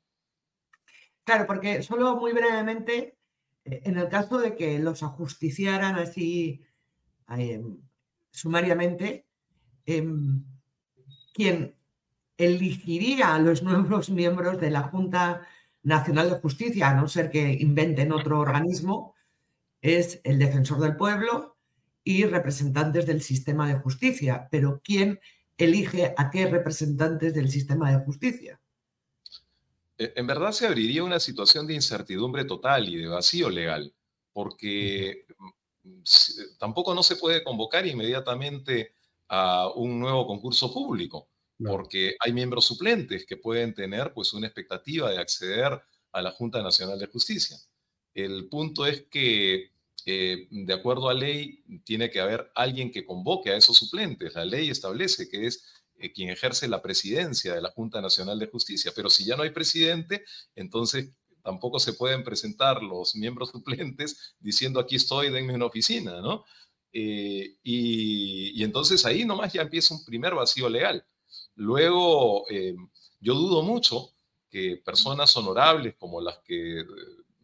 [1.23, 3.17] Claro, porque solo muy brevemente,
[3.65, 6.63] en el caso de que los ajusticiaran así
[7.29, 7.77] em,
[8.31, 9.25] sumariamente,
[9.85, 10.43] em,
[11.33, 11.75] quien
[12.37, 15.41] elegiría a los nuevos miembros de la Junta
[15.83, 19.15] Nacional de Justicia, a no ser que inventen otro organismo,
[19.81, 21.57] es el defensor del pueblo
[22.03, 24.47] y representantes del sistema de justicia.
[24.51, 25.19] Pero ¿quién
[25.57, 28.60] elige a qué representantes del sistema de justicia?
[30.01, 33.93] E, en verdad se abriría una situación de incertidumbre total y de vacío legal,
[34.33, 35.25] porque
[35.83, 36.01] mm,
[36.57, 38.93] tampoco no se puede convocar inmediatamente
[39.27, 41.29] a un nuevo concurso público,
[41.63, 45.79] porque hay miembros suplentes que pueden tener pues una expectativa de acceder
[46.11, 47.57] a la Junta Nacional de Justicia.
[48.13, 49.71] El punto es que,
[50.05, 54.33] eh, de acuerdo a ley, tiene que haber alguien que convoque a esos suplentes.
[54.33, 55.63] La ley establece que es
[56.01, 59.43] eh, quien ejerce la presidencia de la Junta Nacional de Justicia, pero si ya no
[59.43, 60.23] hay presidente,
[60.55, 61.11] entonces
[61.43, 66.45] tampoco se pueden presentar los miembros suplentes diciendo aquí estoy, denme una oficina, ¿no?
[66.93, 71.05] Eh, y, entonces ahí nomás ya empieza un primer vacío legal.
[71.55, 72.45] Luego,
[73.19, 74.13] yo dudo mucho
[74.49, 76.83] que personas honorables como las que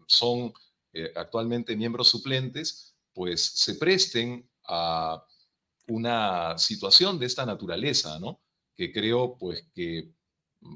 [0.07, 0.53] son
[0.93, 5.23] eh, actualmente miembros suplentes, pues se presten a
[5.87, 8.41] una situación de esta naturaleza, ¿no?
[8.77, 10.11] Que creo, pues, que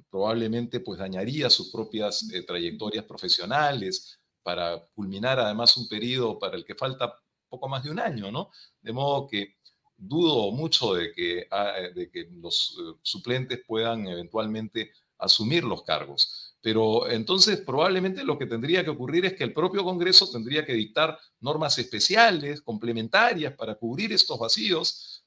[0.10, 6.66] probablemente pues dañaría sus propias eh, trayectorias profesionales para culminar además un periodo para el
[6.66, 7.14] que falta
[7.50, 8.50] poco más de un año, ¿no?
[8.82, 9.56] De modo que
[9.98, 16.56] dudo mucho de que, ah, de que los eh, suplentes puedan eventualmente asumir los cargos.
[16.62, 20.74] Pero entonces probablemente lo que tendría que ocurrir es que el propio Congreso tendría que
[20.74, 25.21] dictar normas especiales, complementarias para cubrir estos vacíos,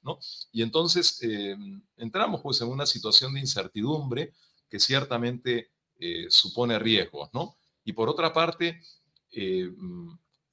[0.52, 1.56] Y entonces eh,
[1.96, 4.32] entramos pues en una situación de incertidumbre
[4.68, 7.56] que ciertamente eh, supone riesgos, ¿no?
[7.84, 8.80] Y por otra parte,
[9.30, 9.70] eh,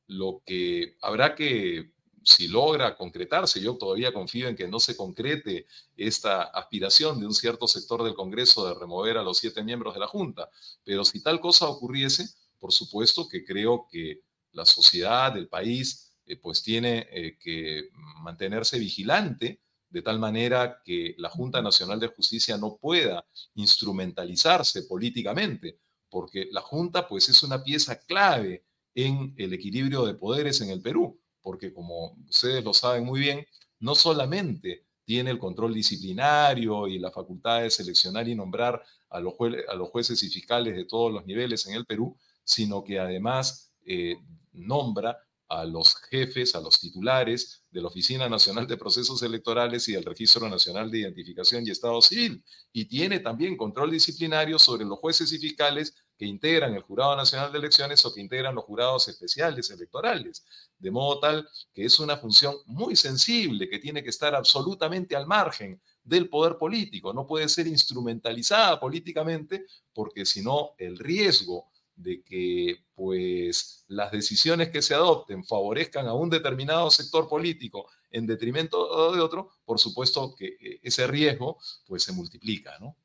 [0.08, 1.92] lo que habrá que
[2.24, 5.66] si logra concretarse, yo todavía confío en que no se concrete
[5.98, 10.02] esta aspiración de un cierto sector del Congreso de remover a los siete miembros de
[10.02, 10.50] la Junta,
[10.84, 16.38] pero si tal cosa ocurriese, por supuesto que creo que la sociedad, el país, eh,
[16.38, 17.90] pues tiene eh, que
[18.22, 25.80] mantenerse vigilante de tal manera que la Junta Nacional de Justicia no pueda instrumentalizarse políticamente,
[26.10, 28.64] porque la Junta pues es una pieza clave
[28.96, 33.46] en el equilibrio de poderes en el Perú porque como ustedes lo saben muy bien,
[33.80, 39.34] no solamente tiene el control disciplinario y la facultad de seleccionar y nombrar a los,
[39.68, 43.74] a los jueces y fiscales de todos los niveles en el Perú, sino que además
[43.86, 44.16] eh,
[44.54, 45.18] nombra
[45.52, 50.06] a los jefes, a los titulares de la Oficina Nacional de Procesos Electorales y del
[50.06, 52.42] Registro Nacional de Identificación y Estado Civil.
[52.72, 57.52] Y tiene también control disciplinario sobre los jueces y fiscales que integran el Jurado Nacional
[57.52, 60.46] de Elecciones o que integran los jurados especiales electorales,
[60.80, 65.28] de modo tal que es una función muy sensible que tiene que estar absolutamente al
[65.28, 71.71] margen del poder político, no puede ser instrumentalizada políticamente porque si no el riesgo
[72.02, 78.28] de que pues las decisiones que se adopten favorezcan a un determinado sector político en
[78.28, 82.96] detrimento de otro, por supuesto que eh, ese riesgo pues se multiplica, ¿no?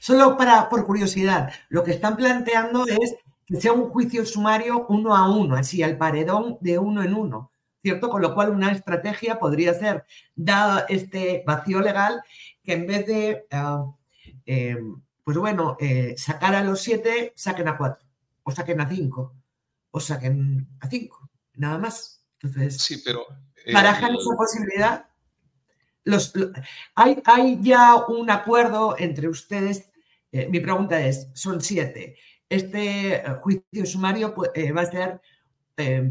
[0.00, 5.14] Solo para, por curiosidad, lo que están planteando es que sea un juicio sumario uno
[5.14, 7.50] a uno, así al paredón de uno en uno,
[7.82, 8.08] ¿cierto?
[8.08, 12.22] Con lo cual una estrategia podría ser, dado este vacío legal,
[12.62, 13.84] que en vez de, ah,
[14.46, 14.76] eh,
[15.24, 18.03] pues bueno, eh, sacar a los siete, saquen a cuatro,
[18.44, 19.34] o saquen a cinco,
[19.90, 22.24] o saquen a cinco, nada más.
[22.40, 23.26] Entonces, sí, pero...
[23.72, 25.06] ¿Barajan esa posibilidad?
[26.94, 29.90] hay, hay, ya un acuerdo entre ustedes.
[30.30, 32.16] Eh, mi pregunta es, son siete.
[32.48, 35.20] Este eh, juicio sumario eh, va a ser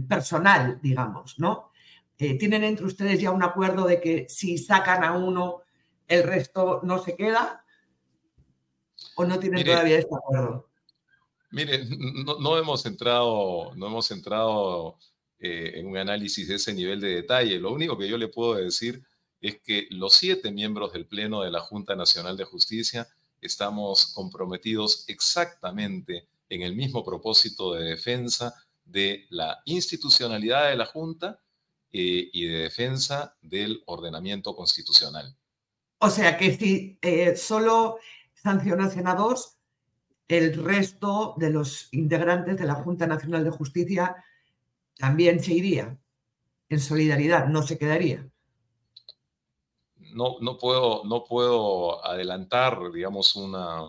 [0.09, 1.71] personal, digamos, ¿no?
[2.17, 5.61] ¿Tienen entre ustedes ya un acuerdo de que si sacan a uno,
[6.05, 7.63] el resto no se queda?
[9.15, 10.69] ¿O no tienen todavía este acuerdo?
[11.53, 14.97] Mire, no, hemos entrado, no hemos entrado
[15.39, 17.59] en un análisis de ese nivel de detalle.
[17.59, 19.03] Lo único que yo le puedo decir
[19.39, 23.07] es que los siete miembros del Pleno de la Junta Nacional de Justicia
[23.41, 28.53] estamos comprometidos exactamente en el mismo propósito de defensa
[28.85, 31.39] de la institucionalidad de la Junta
[31.91, 35.35] eh, y de defensa del ordenamiento constitucional.
[35.99, 37.97] O sea que si eh, solo
[38.33, 39.57] sancionasen a dos,
[40.27, 44.15] el resto de los integrantes de la Junta Nacional de Justicia
[44.97, 45.97] también se iría
[46.69, 48.27] en solidaridad, no se quedaría
[50.13, 53.81] no, no, puedo, no puedo adelantar, digamos, una,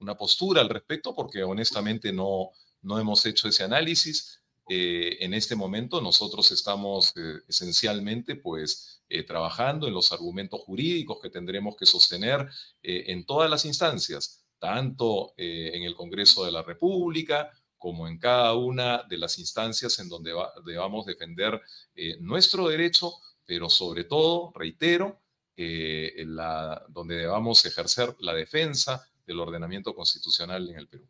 [0.00, 2.50] una, postura al respecto porque honestamente no,
[2.82, 4.40] no hemos hecho ese análisis.
[4.68, 11.18] Eh, en este momento nosotros estamos eh, esencialmente pues eh, trabajando en los argumentos jurídicos
[11.20, 12.48] que tendremos que sostener
[12.82, 19.02] en todas las instancias, tanto en el Congreso de la República como en cada una
[19.02, 20.32] de las instancias en donde
[20.64, 21.60] debamos defender
[21.94, 23.12] eh, nuestro derecho,
[23.44, 25.20] pero sobre todo, reitero,
[25.54, 31.06] eh, la, donde debamos ejercer la defensa del ordenamiento constitucional en el Perú.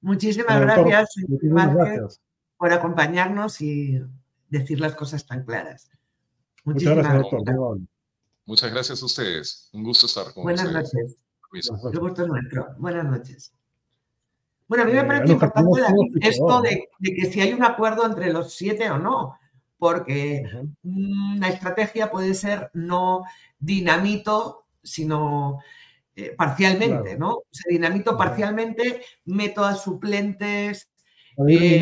[0.00, 2.20] Muchísimas gracias, gracias,
[2.56, 4.00] por acompañarnos y
[4.48, 5.92] decir las cosas tan claras.
[6.64, 7.78] Muchísimas Muchas gracias, doctor.
[8.46, 9.68] Muchas gracias a ustedes.
[9.72, 10.92] Un gusto estar con Buenas ustedes.
[10.92, 11.27] Noches.
[12.78, 13.52] Buenas noches.
[14.66, 15.80] Bueno, a mí me eh, parece importante
[16.20, 19.38] esto de, que si hay un acuerdo entre los siete o no,
[19.78, 20.42] porque
[20.82, 23.24] una estrategia puede ser no
[23.58, 25.60] dinamito, sino
[26.14, 27.44] eh, parcialmente, ¿no?
[27.50, 30.90] Se dinamito parcialmente, meto a suplentes.
[31.48, 31.80] Eh,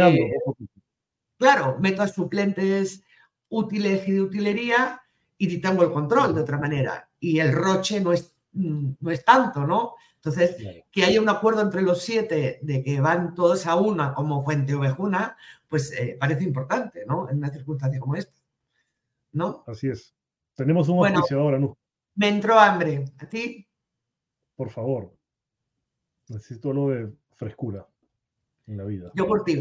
[1.39, 3.03] claro, meto a suplentes
[3.49, 5.01] útiles y de utilería
[5.39, 7.09] y tengo el control de otra manera.
[7.19, 9.95] Y el roche no es, mm, no es tanto, ¿no?
[10.17, 10.57] Entonces,
[10.91, 14.75] que haya un acuerdo entre los siete de que van todos a una como Fuente
[14.75, 15.37] Ovejuna,
[15.69, 17.29] pues eh, parece importante, ¿no?
[17.31, 18.35] En una circunstancia como esta.
[19.33, 19.63] ¿No?
[19.67, 20.15] Así es.
[20.55, 21.77] Tenemos un bueno, ahora, ¿no?
[22.15, 23.05] Me entró hambre.
[23.19, 23.69] ¿A ti?
[24.57, 25.15] Por favor.
[26.29, 27.87] Necesito algo de frescura
[28.67, 29.13] en la vida.
[29.15, 29.61] Yo por ti.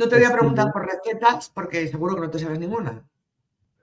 [0.00, 3.06] No te voy a preguntar por recetas porque seguro que no te sabes ninguna.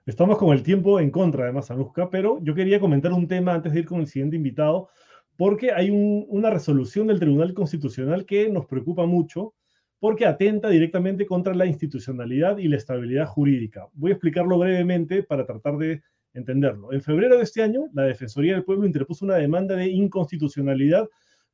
[0.04, 3.72] Estamos con el tiempo en contra, además, Anuska, pero yo quería comentar un tema antes
[3.72, 4.88] de ir con el siguiente invitado,
[5.36, 9.54] porque hay una resolución del Tribunal Constitucional que nos preocupa mucho,
[10.00, 13.86] porque atenta directamente contra la institucionalidad y la estabilidad jurídica.
[13.92, 16.02] Voy a explicarlo brevemente para tratar de
[16.34, 16.92] entenderlo.
[16.92, 21.08] En febrero de este año, la Defensoría del Pueblo interpuso una demanda de inconstitucionalidad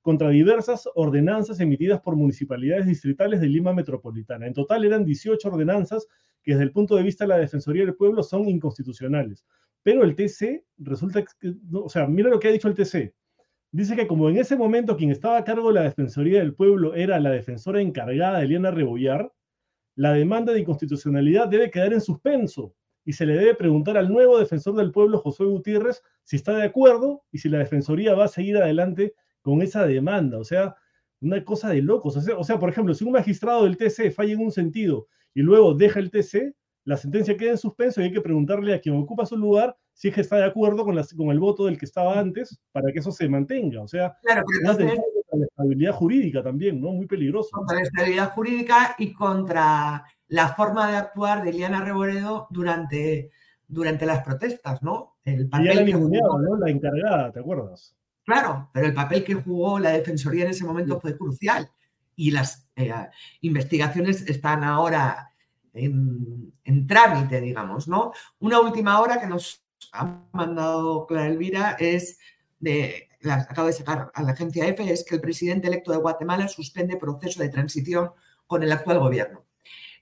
[0.05, 4.47] contra diversas ordenanzas emitidas por municipalidades distritales de Lima Metropolitana.
[4.47, 6.07] En total eran 18 ordenanzas
[6.43, 9.47] que desde el punto de vista de la Defensoría del Pueblo son inconstitucionales.
[9.83, 13.15] Pero el TC resulta que, o sea, mira lo que ha dicho el TC.
[13.73, 16.95] Dice que como en ese momento quien estaba a cargo de la Defensoría del Pueblo
[16.95, 19.33] era la defensora encargada Eliana Rebollar,
[19.97, 22.75] la demanda de inconstitucionalidad debe quedar en suspenso
[23.07, 26.65] y se le debe preguntar al nuevo defensor del pueblo, José Gutiérrez, si está de
[26.65, 29.15] acuerdo y si la Defensoría va a seguir adelante
[29.45, 30.39] con esa demanda.
[30.39, 30.75] O sea,
[31.21, 32.17] una cosa de locos.
[32.17, 35.75] O sea, por ejemplo, si un magistrado del TC falla en un sentido y luego
[35.75, 39.27] deja el TC, la sentencia queda en suspenso y hay que preguntarle a quien ocupa
[39.27, 42.19] su lugar si es que está de acuerdo con, con el voto del que estaba
[42.19, 43.83] antes para que eso se mantenga.
[43.83, 46.93] O sea, claro, contra la estabilidad jurídica también, ¿no?
[46.93, 47.51] Muy peligroso.
[47.53, 53.31] Contra la estabilidad jurídica y contra la forma de actuar de Liana Reboredo durante,
[53.69, 55.17] durante las protestas, ¿no?
[55.25, 56.57] El papel la ¿no?
[56.59, 57.95] La encargada, ¿te acuerdas?
[58.25, 61.71] Claro, pero el papel que jugó la Defensoría en ese momento fue crucial
[62.17, 62.93] y las eh,
[63.43, 65.31] investigaciones están ahora
[65.75, 68.13] en, trámite, digamos, ¿no?
[68.39, 72.19] Una última hora que nos ha mandado Clara Elvira es
[72.61, 75.99] de, la acabo de sacar a la agencia EFE, es que el presidente electo de
[75.99, 78.11] Guatemala suspende proceso de transición
[78.47, 79.45] con el actual gobierno.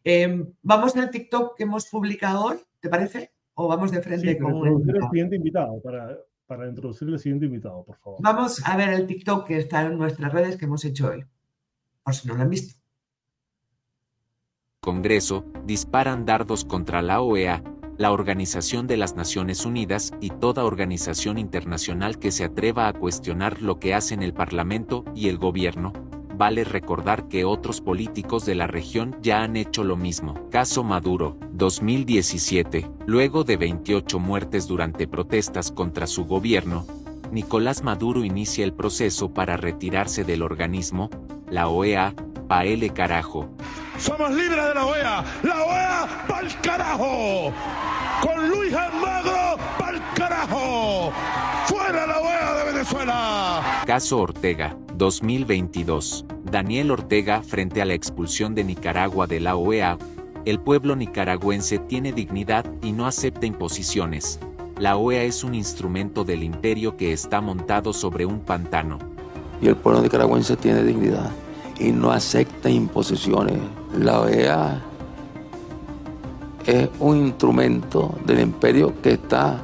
[0.05, 3.33] Em, vamos al TikTok que hemos publicado hoy, ¿te parece?
[3.55, 6.19] ¿O vamos de frente con el siguiente invitado para
[6.57, 8.19] para introducir el siguiente invitado, por favor.
[8.23, 11.25] Vamos a ver el TikTok que está en nuestras redes que hemos hecho hoy,
[12.03, 12.75] por si no lo han visto.
[14.81, 17.63] Congreso, disparan dardos contra la OEA,
[17.99, 23.63] la Organización de las Naciones Unidas y toda organización internacional que se atreva a cuestionar
[23.63, 25.93] lo que hacen el Parlamento y el gobierno,
[26.43, 30.49] vale recordar que otros políticos de la región ya han hecho lo mismo.
[30.51, 32.91] Caso Maduro, 2017.
[33.07, 36.85] Luego de 28 muertes durante protestas contra su gobierno,
[37.31, 41.11] Nicolás Maduro inicia el proceso para retirarse del organismo,
[41.49, 42.13] la OEA,
[42.49, 43.49] paele carajo.
[44.01, 45.25] Somos libres de la OEA.
[45.45, 47.53] La OEA pa'l carajo.
[48.21, 51.13] Con Luis Almagro pa'l carajo.
[51.67, 53.85] Fuera la OEA de Venezuela.
[53.87, 56.27] Caso Ortega, 2022.
[56.53, 59.97] Daniel Ortega frente a la expulsión de Nicaragua de la OEA.
[60.45, 64.39] El pueblo nicaragüense tiene dignidad y no acepta imposiciones.
[64.79, 68.99] La OEA es un instrumento del imperio que está montado sobre un pantano.
[69.63, 71.31] Y el pueblo nicaragüense tiene dignidad
[71.81, 73.57] y no acepta imposiciones.
[73.99, 74.83] La OEA
[76.67, 79.59] es un instrumento del imperio que está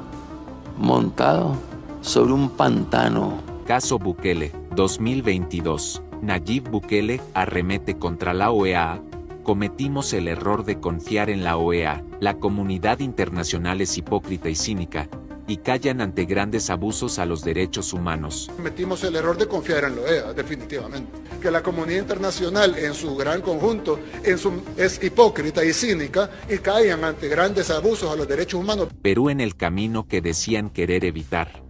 [0.78, 1.54] montado
[2.00, 3.42] sobre un pantano.
[3.66, 6.02] Caso Bukele, 2022.
[6.22, 9.00] Nayib Bukele arremete contra la OEA.
[9.42, 15.08] Cometimos el error de confiar en la OEA, la comunidad internacional es hipócrita y cínica,
[15.46, 18.50] y callan ante grandes abusos a los derechos humanos.
[18.54, 21.10] Cometimos el error de confiar en la OEA, definitivamente.
[21.40, 27.28] Que la comunidad internacional en su gran conjunto es hipócrita y cínica y callan ante
[27.28, 28.88] grandes abusos a los derechos humanos.
[29.00, 31.62] Perú en el camino que decían querer evitar.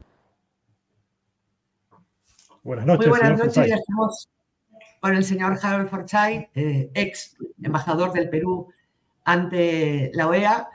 [2.64, 3.06] Buenas noches.
[3.06, 4.28] Muy buenas noches, ya estamos
[5.00, 8.72] con el señor Harold Forsyth, eh, ex embajador del Perú
[9.24, 10.68] ante la OEA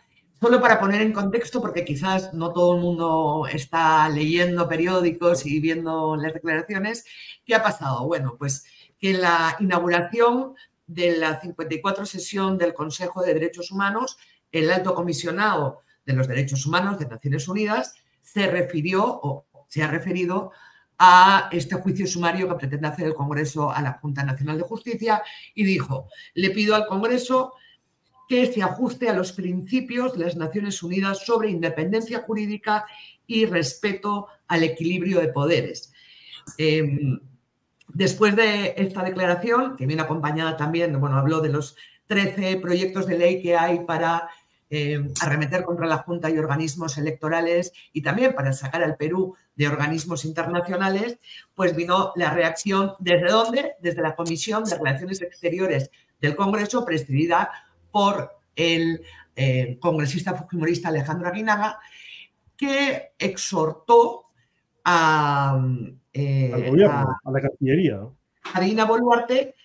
[0.44, 5.62] Solo para poner en contexto, porque quizás no todo el mundo está leyendo periódicos y
[5.62, 7.06] viendo las declaraciones,
[7.46, 8.06] ¿qué ha pasado?
[8.08, 8.66] Bueno, pues
[9.00, 10.56] que en la inauguración
[10.86, 14.18] de la 54 sesión del Consejo de Derechos Humanos,
[14.52, 19.88] el alto comisionado de los Derechos Humanos de Naciones Unidas se refirió o se ha
[19.88, 20.52] referido
[20.98, 25.24] a este juicio sumario que pretende hacer el Congreso a la Junta Nacional de Justicia
[25.54, 27.54] y dijo, le pido al Congreso
[28.28, 32.86] que se ajuste a los principios de las Naciones Unidas sobre independencia jurídica
[33.28, 35.92] y respeto al equilibrio de poderes.
[36.58, 37.20] Em,
[37.88, 41.76] después de esta declaración, que viene acompañada también, bueno, habló de los
[42.08, 44.30] 13 proyectos de ley que hay para
[44.70, 49.68] em, arremeter contra la Junta y organismos electorales y también para sacar al Perú de
[49.68, 51.20] organismos internacionales,
[51.54, 53.74] pues vino la reacción desde dónde?
[53.80, 57.52] Desde la Comisión de Relaciones Exteriores del Congreso, presidida
[57.92, 59.02] por el
[59.36, 61.80] eh, congresista fujimorista Alejandro Aguinaga,
[62.56, 64.28] que exhortó
[64.86, 65.60] a,
[66.14, 68.00] eh, al gobierno, a, la Cancillería.
[68.54, 69.56] A Dina Boluarte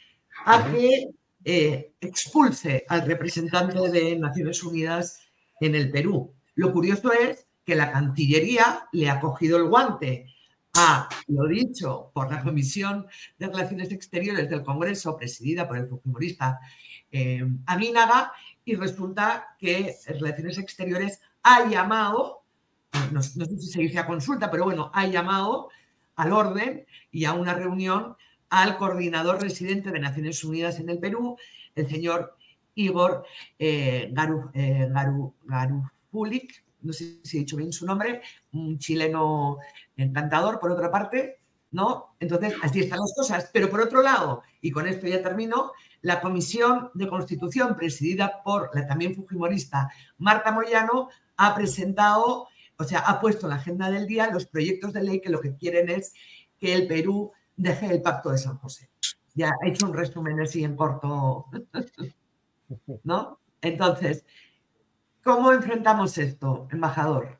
[0.45, 1.09] a que
[1.45, 5.21] eh, expulse al representante de Naciones Unidas
[5.61, 6.35] en el Perú.
[6.55, 10.27] Lo curioso es que la Cancillería le ha cogido el guante
[10.75, 13.07] a lo dicho por la Comisión
[13.39, 16.61] de Relaciones Exteriores del Congreso, presidida por el fujimorista
[17.11, 17.45] eh,
[18.65, 22.43] y resulta que Relaciones Exteriores ha llamado,
[23.13, 25.71] no, sé si se dice a consulta, pero bueno, ha llamado
[26.17, 28.17] al orden y a una reunión
[28.51, 31.37] al coordinador residente de Naciones Unidas en el Perú,
[31.75, 32.37] el señor
[32.75, 33.25] Igor
[33.59, 34.89] eh, Garu, eh,
[36.81, 38.23] no sé si he dicho bien su nombre,
[38.53, 39.59] un chileno
[39.97, 41.41] encantador, por otra parte,
[41.71, 42.15] ¿no?
[42.21, 43.51] Entonces, así están las cosas.
[43.53, 45.73] Pero por otro lado, y con esto ya termino,
[46.03, 53.01] la Comisión de Constitución, presidida por la también fujimorista Marta Moyano, ha presentado, o sea,
[53.01, 55.89] ha puesto en la agenda del día los proyectos de ley que lo que quieren
[55.91, 56.15] es
[56.59, 58.89] que el Perú deje el pacto de San José.
[59.35, 61.47] Ya he hecho un resumen así en corto,
[63.05, 63.41] ¿no?
[63.61, 64.25] Entonces,
[65.23, 67.39] ¿cómo enfrentamos esto, embajador?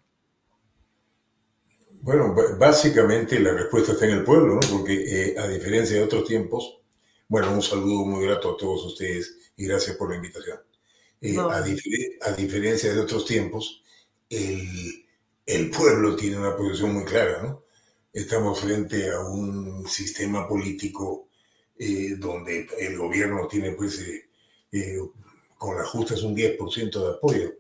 [2.03, 4.61] Bueno, básicamente la respuesta está en el pueblo, ¿no?
[4.71, 6.81] Porque eh, a diferencia de otros tiempos,
[7.27, 10.59] bueno, un saludo muy grato a todos ustedes y gracias por la invitación.
[11.21, 13.83] Eh, a, diferencia de otros tiempos,
[14.31, 15.05] el,
[15.45, 17.65] el, pueblo tiene una posición muy clara, ¿no?
[18.13, 21.29] Estamos frente a un sistema político
[21.79, 24.01] eh, donde el gobierno tiene, pues,
[24.73, 24.99] eh,
[25.57, 27.53] con la justa es un 10% de apoyo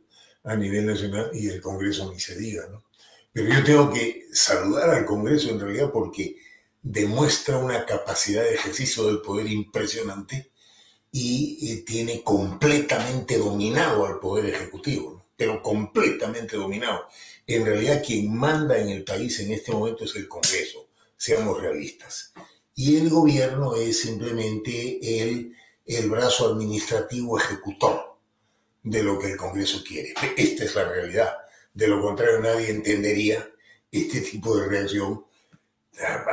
[0.45, 2.85] a nivel nacional y el Congreso ni se diga, ¿no?
[3.33, 6.37] Pero yo tengo que saludar al Congreso en realidad porque
[6.83, 10.51] demuestra una capacidad de ejercicio del poder impresionante
[11.13, 17.07] y eh, tiene completamente dominado al poder ejecutivo, pero completamente dominado.
[17.47, 22.33] En realidad quien manda en el país en este momento es el Congreso, seamos realistas.
[22.75, 25.55] Y el gobierno es simplemente el,
[25.87, 28.19] el brazo administrativo ejecutor
[28.83, 30.13] de lo que el Congreso quiere.
[30.37, 31.37] Esta es la realidad.
[31.73, 33.49] De lo contrario, nadie entendería
[33.93, 35.25] este tipo de reacción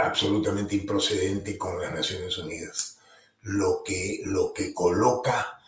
[0.01, 2.97] absolutamente improcedente con las Naciones Unidas,
[3.41, 5.59] lo que, lo que coloca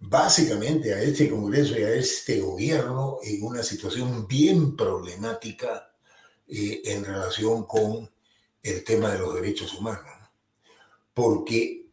[0.00, 5.92] básicamente a este Congreso y a este gobierno en una situación bien problemática
[6.46, 8.10] eh, en relación con
[8.62, 10.12] el tema de los derechos humanos.
[11.14, 11.86] Porque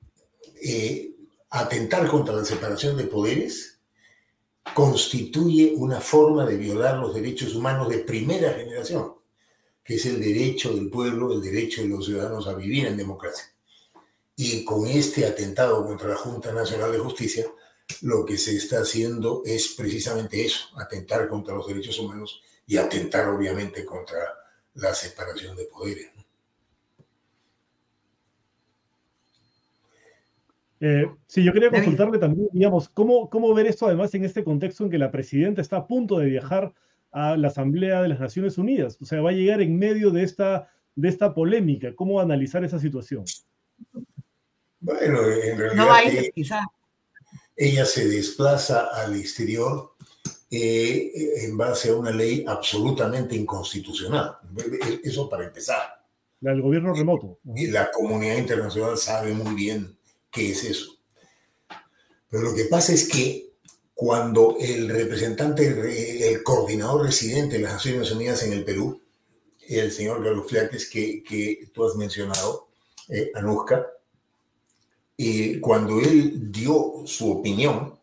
[0.62, 1.16] eh,
[1.50, 3.80] atentar contra la separación de poderes
[4.74, 9.16] constituye una forma de violar los derechos humanos de primera generación
[9.86, 13.46] que es el derecho del pueblo, el derecho de los ciudadanos a vivir en democracia.
[14.36, 17.46] Y con este atentado contra la Junta Nacional de Justicia,
[18.02, 23.28] lo que se está haciendo es precisamente eso, atentar contra los derechos humanos y atentar
[23.30, 24.18] obviamente contra
[24.76, 26.12] la separación de poderes.
[30.82, 34.84] Eh, sí, yo quería consultarle también, digamos, ¿cómo, ¿cómo ver esto además en este contexto
[34.84, 36.74] en que la presidenta está a punto de viajar
[37.16, 38.98] a la Asamblea de las Naciones Unidas.
[39.02, 41.96] O sea, va a llegar en medio de esta, de esta polémica.
[41.96, 43.24] ¿Cómo analizar esa situación?
[44.82, 45.76] Bueno, en realidad...
[45.76, 46.62] No va a ir, quizá.
[47.56, 49.94] Ella se desplaza al exterior
[50.52, 51.12] eh,
[51.44, 54.38] en base a una ley absolutamente inconstitucional.
[55.04, 56.06] Eso para empezar.
[56.42, 57.40] El gobierno remoto.
[57.56, 59.98] Y la comunidad internacional sabe muy bien
[60.30, 60.98] qué es eso.
[62.30, 63.54] Pero lo que pasa es que
[63.94, 69.02] cuando el representante, el coordinador residente de las Naciones Unidas en el Perú,
[69.68, 72.68] el señor Flaques, que, que tú has mencionado,
[73.10, 73.88] eh, Anuska,
[75.18, 77.98] y cuando él dio su opinión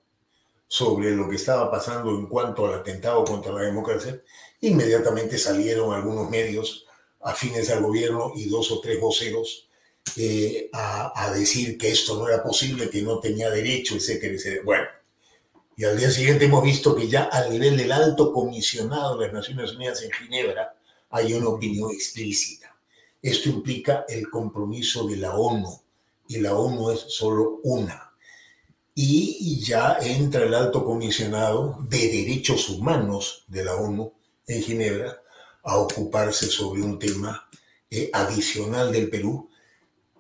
[0.67, 4.23] sobre lo que estaba pasando en cuanto al atentado contra la democracia,
[4.63, 6.87] inmediatamente salieron algunos medios
[7.21, 9.69] afines al gobierno y dos o tres voceros
[10.17, 14.63] eh, a, decir que esto no era posible, que no tenía derecho, etcétera, etcétera.
[14.65, 14.85] Bueno,
[15.77, 19.35] y al día siguiente hemos visto que ya a nivel del alto comisionado de las
[19.35, 20.75] Naciones Unidas en Ginebra
[21.11, 22.75] hay una opinión explícita.
[23.21, 25.82] Esto implica el compromiso de la ONU
[26.33, 28.15] y la ONU es solo una.
[28.95, 34.13] Y ya entra el alto comisionado de derechos humanos de la ONU
[34.47, 35.23] en Ginebra
[35.63, 37.49] a ocuparse sobre un tema
[37.91, 39.51] eh, adicional del Perú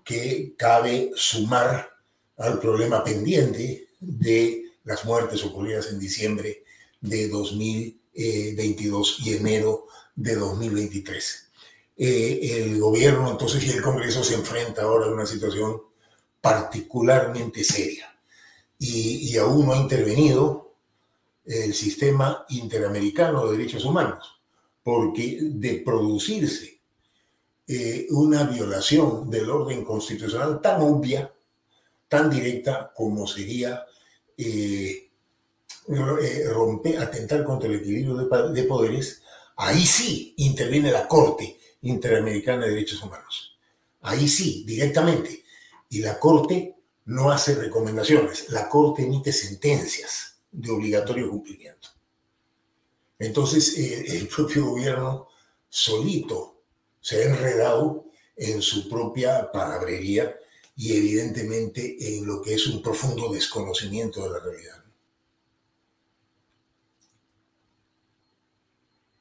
[0.05, 1.89] que cabe sumar
[2.37, 6.65] al problema pendiente de las muertes ocurridas en diciembre
[7.01, 11.49] de 2022 y enero de 2023.
[11.97, 15.92] Eh, el gobierno entonces y el Congreso se enfrenta ahora a una situación
[16.43, 18.13] particularmente seria
[18.79, 20.75] y, aún no ha intervenido
[21.45, 24.41] el sistema interamericano de derechos humanos,
[24.83, 26.81] porque de producirse
[27.67, 31.33] eh, una violación del orden constitucional tan obvia,
[32.09, 33.87] tan directa como sería
[34.37, 35.11] eh,
[35.89, 39.23] eh, romper, atentar contra el equilibrio de, poderes,
[39.57, 43.57] ahí sí interviene la Corte Interamericana de Derechos Humanos.
[44.03, 45.42] Ahí sí, directamente.
[45.93, 46.75] Y la Corte
[47.05, 51.91] no hace recomendaciones, la Corte emite sentencias de obligatorio cumplimiento.
[53.19, 55.29] Entonces, eh, el propio gobierno
[55.69, 56.63] solito
[56.99, 60.35] se ha enredado en su propia palabrería
[60.75, 64.83] y evidentemente en lo que es un profundo desconocimiento de la realidad.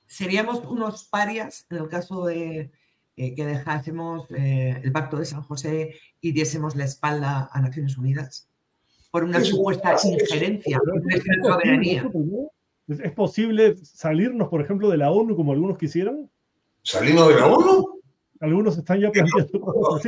[0.08, 2.72] Seríamos unos parias en el caso de
[3.18, 7.98] eh, que dejásemos eh, el pacto de San José y diésemos la espalda a Naciones
[7.98, 8.48] Unidas
[9.12, 12.10] por una supuesta injerencia en nuestra soberanía.
[12.88, 16.30] ¿Es posible salirnos, por ejemplo, de la ONU como algunos quisieran?
[16.84, 18.02] ¿Salirnos de la ONU?
[18.40, 20.00] Algunos están ya planteando no,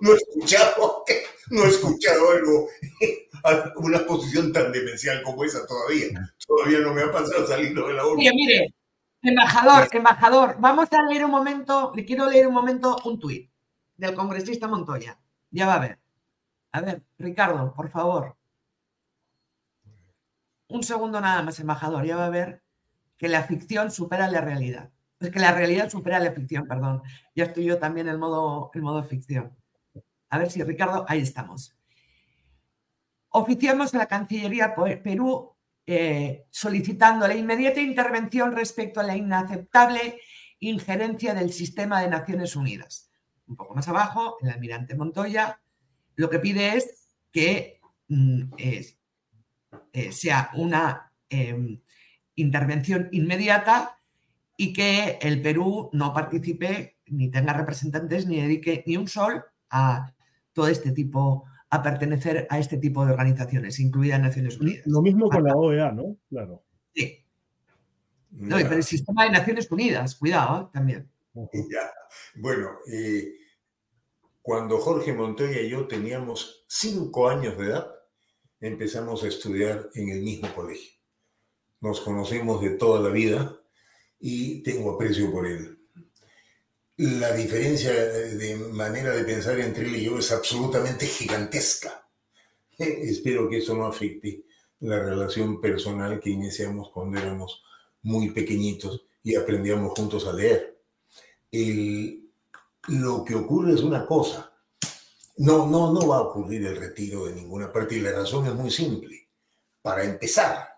[0.00, 1.04] no, he escuchado,
[1.50, 2.68] no he escuchado algo,
[3.76, 6.34] una posición tan demencial como esa todavía.
[6.46, 8.16] Todavía no me ha pasado salirnos de la ONU.
[8.16, 8.74] Mire, mire,
[9.24, 13.50] embajador, embajador, vamos a leer un momento, le quiero leer un momento un tuit
[13.96, 15.18] del congresista Montoya.
[15.50, 16.00] Ya va a ver.
[16.72, 18.36] A ver, Ricardo, por favor.
[20.68, 22.04] Un segundo nada más, embajador.
[22.04, 22.62] Ya va a ver
[23.16, 24.90] que la ficción supera la realidad.
[25.20, 27.02] Es que la realidad supera la ficción, perdón.
[27.34, 29.56] Ya estoy yo también en modo, en modo ficción.
[30.28, 31.76] A ver si, Ricardo, ahí estamos.
[33.28, 35.53] Oficiamos la Cancillería Perú
[35.86, 40.20] eh, solicitando la inmediata intervención respecto a la inaceptable
[40.60, 43.10] injerencia del sistema de Naciones Unidas.
[43.46, 45.60] Un poco más abajo, el almirante Montoya
[46.16, 48.42] lo que pide es que mm,
[49.92, 51.80] eh, sea una em,
[52.36, 53.98] intervención inmediata
[54.56, 60.14] y que el Perú no participe ni tenga representantes ni dedique ni un sol a
[60.52, 61.44] todo este tipo,
[61.74, 64.86] a pertenecer a este tipo de organizaciones, incluidas Naciones Unidas.
[64.86, 66.16] Lo mismo con la OEA, ¿no?
[66.28, 66.62] Claro.
[66.94, 67.24] Sí.
[68.30, 70.70] No, pero el sistema de Naciones Unidas, cuidado ¿eh?
[70.72, 71.10] también.
[71.34, 71.90] Ya.
[72.36, 73.34] Bueno, eh,
[74.42, 77.90] cuando Jorge Montoya y yo teníamos cinco años de edad,
[78.60, 80.92] empezamos a estudiar en el mismo colegio.
[81.80, 83.60] Nos conocemos de toda la vida
[84.18, 85.78] y tengo aprecio por él.
[86.96, 92.08] La diferencia de manera de pensar entre él y yo es absolutamente gigantesca.
[92.78, 94.44] Espero que eso no afecte
[94.78, 97.64] la relación personal que iniciamos cuando éramos
[98.02, 100.78] muy pequeñitos y aprendíamos juntos a leer.
[102.88, 104.52] lo que ocurre es una cosa.
[105.38, 108.54] No, no, no va a ocurrir el retiro de ninguna parte y la razón es
[108.54, 109.30] muy simple.
[109.82, 110.68] Para empezar,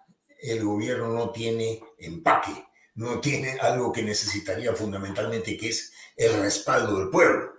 [0.41, 6.99] el gobierno no tiene empaque no tiene algo que necesitaría fundamentalmente, que es el respaldo
[6.99, 7.53] del pueblo.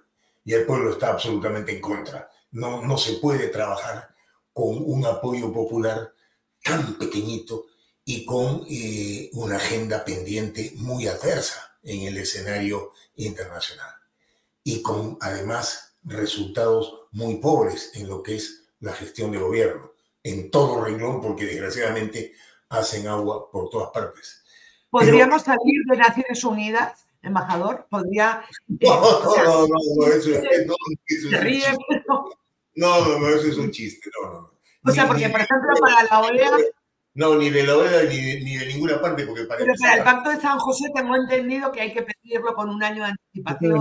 [0.43, 2.29] Y el pueblo está absolutamente en contra.
[2.51, 4.07] No, no se puede trabajar
[4.53, 6.13] con un apoyo popular
[6.63, 7.65] tan pequeñito
[8.03, 13.93] y con eh, una agenda pendiente muy adversa en el escenario internacional.
[14.63, 19.91] Y con además resultados muy pobres en lo que es la gestión de gobierno.
[20.23, 22.33] en todo renglón porque desgraciadamente
[22.67, 24.43] hacen agua por todas partes.
[24.89, 27.87] ¿Podríamos salir de Naciones Unidas, embajador?
[27.89, 28.43] ¿Podría...?
[28.67, 30.29] no, no, no, eso,
[32.75, 34.51] no, no, no, eso es un chiste, no, no.
[34.83, 36.51] O sea, porque, por ejemplo, para la OEA
[37.17, 39.95] no, ni de la OEA ni de, ni de ninguna parte, porque para Pero para
[39.95, 43.09] el Pacto de San José tengo entendido que hay que pedirlo con un año de
[43.09, 43.75] anticipación,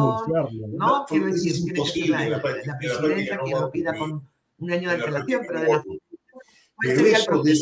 [0.79, 1.05] ¿no?
[1.07, 4.27] Quiero decir, es imposible la, la, la, presidencia quien lo pida con
[4.57, 5.85] un año de antelación, pero de la...
[6.81, 7.55] Pero eso, de,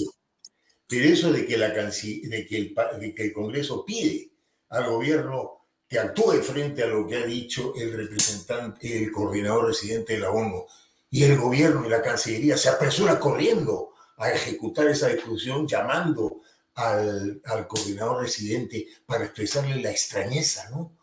[0.87, 4.31] pero eso de que, la, de, que el, de que el Congreso pide
[4.69, 10.15] al gobierno que actúe frente a lo que ha dicho el representante, el coordinador residente
[10.15, 10.65] de la ONU,
[11.11, 16.41] y el gobierno y la Cancillería se apresura corriendo a ejecutar esa discusión llamando
[16.75, 20.97] al, al, coordinador residente para expresarle la extrañeza, ¿no?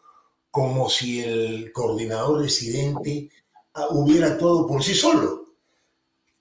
[0.50, 3.30] Como si el coordinador residente
[3.92, 5.56] hubiera actuado por sí solo.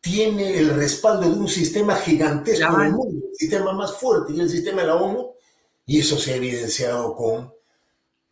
[0.01, 4.49] Tiene el respaldo de un sistema gigantesco del mundo, el sistema más fuerte y el
[4.49, 5.35] sistema de la ONU,
[5.87, 7.53] y eso se ha evidenciado con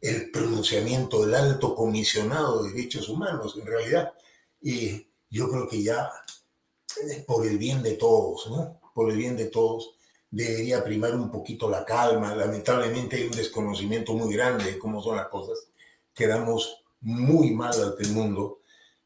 [0.01, 4.13] el pronunciamiento del alto comisionado de derechos humanos, en realidad.
[4.61, 6.11] Y yo creo que ya
[7.27, 8.81] por el bien de todos, ¿no?
[8.95, 9.95] Por el bien de todos,
[10.31, 12.35] debería primar un poquito la calma.
[12.35, 15.69] Lamentablemente hay un desconocimiento muy grande de cómo son las cosas.
[16.15, 18.61] Quedamos muy mal ante el mundo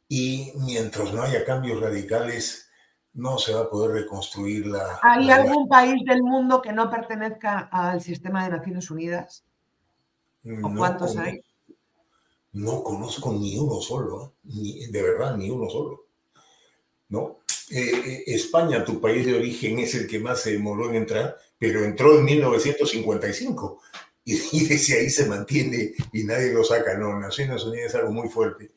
[0.09, 2.69] y mientras no haya cambios radicales,
[3.15, 4.99] no se va a poder reconstruir la...
[5.03, 9.45] ¿Hay algún país del mundo que no pertenezca al sistema de Naciones Unidas?
[10.63, 11.41] ¿O cuántos hay?
[12.53, 14.31] No conozco ni uno solo, ¿eh?
[14.45, 16.07] ni, de verdad, ni uno solo.
[17.09, 17.39] ¿No?
[17.71, 21.85] Eh, España, tu país de origen, es el que más se demoró en entrar, pero
[21.85, 23.81] entró en 1955
[24.25, 26.97] y, desde ahí se mantiene y nadie lo saca.
[26.99, 28.71] No, Naciones Unidas es algo muy fuerte.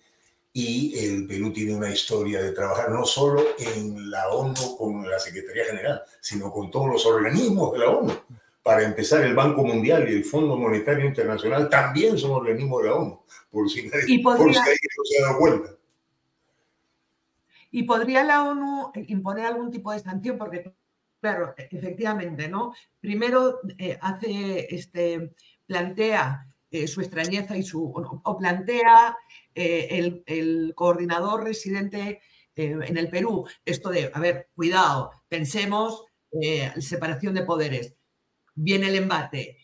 [0.53, 5.19] Y el Perú tiene una historia de trabajar no solo en la ONU con la
[5.19, 8.13] Secretaría General, sino con todos los organismos de la ONU.
[8.65, 12.95] Para empezar, el Banco Mundial y el Fondo Monetario Internacional también son organismos de la
[12.95, 15.69] ONU, por si nadie, por si nadie no se ha dado cuenta.
[17.69, 20.39] ¿Y podría la ONU imponer algún tipo de sanción?
[20.39, 20.73] Porque,
[21.21, 22.73] claro, efectivamente, ¿no?
[22.99, 25.35] Primero eh, hace, este,
[25.67, 29.15] plantea eh, su extrañeza y su, o, plantea
[29.53, 32.19] eh, el, coordinador residente
[32.55, 36.05] en el Perú, esto de, a ver, cuidado, pensemos
[36.79, 37.95] separación de poderes.
[38.55, 39.57] Viene el embate.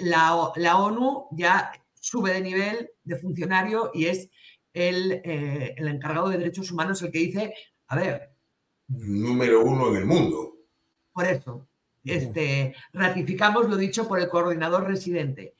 [0.00, 4.30] la, la ONU ya sube de nivel de funcionario y es
[4.78, 7.54] eh, el, encargado de derechos humanos el que dice,
[7.88, 8.30] a ver.
[8.88, 10.52] Número uno en el mundo.
[11.12, 11.66] Por eso,
[12.04, 15.54] este, ratificamos lo dicho por el coordinador residente.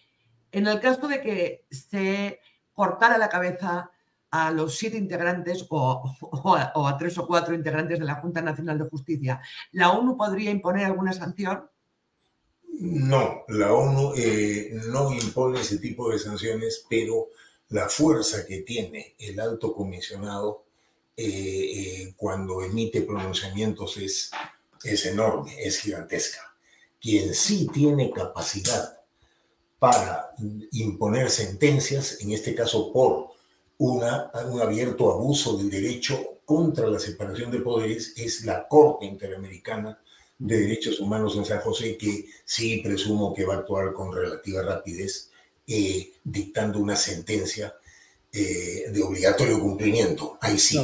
[0.52, 2.40] En el caso de que se
[2.74, 3.90] cortara la cabeza
[4.30, 8.90] a los siete integrantes o, a, tres o cuatro integrantes de la Junta Nacional de
[8.90, 9.40] Justicia,
[9.72, 11.70] ¿la ONU podría imponer alguna sanción?
[12.78, 17.30] No, la ONU eh, no impone ese tipo de sanciones, pero
[17.70, 20.64] la fuerza que tiene el alto comisionado
[21.16, 24.30] eh, eh, cuando emite pronunciamientos es,
[24.84, 26.54] es enorme, es gigantesca.
[27.00, 28.98] Quien sí tiene capacidad
[29.78, 30.32] para
[30.72, 33.28] imponer sentencias, en este caso por
[33.78, 39.98] una, un abierto abuso del derecho contra la separación de poderes, es la Corte Interamericana
[40.38, 44.62] de Derechos Humanos en San José, que sí presumo que va a actuar con relativa
[44.62, 45.30] rapidez
[45.66, 47.74] eh, dictando una sentencia
[48.32, 50.38] eh, de obligatorio cumplimiento.
[50.40, 50.78] Ahí sí.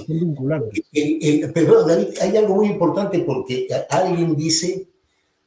[1.53, 4.87] pero David, hay algo muy importante porque alguien dice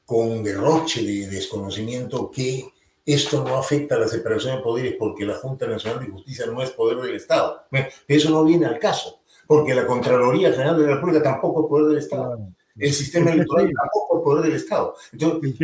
[0.05, 2.65] con derroche de desconocimiento que
[3.05, 6.61] esto no afecta a la separación de poderes porque la Junta Nacional de Justicia no
[6.61, 7.63] es poder del Estado.
[8.07, 11.87] Eso no viene al caso, porque la Contraloría General de la República tampoco es poder
[11.87, 12.39] del Estado.
[12.77, 14.95] El sistema electoral tampoco es poder del Estado.
[15.13, 15.55] Entonces,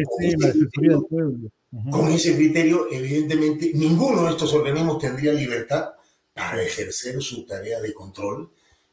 [1.89, 5.91] con ese criterio, evidentemente, ninguno de estos organismos tendría libertad
[6.33, 8.51] para ejercer su tarea de control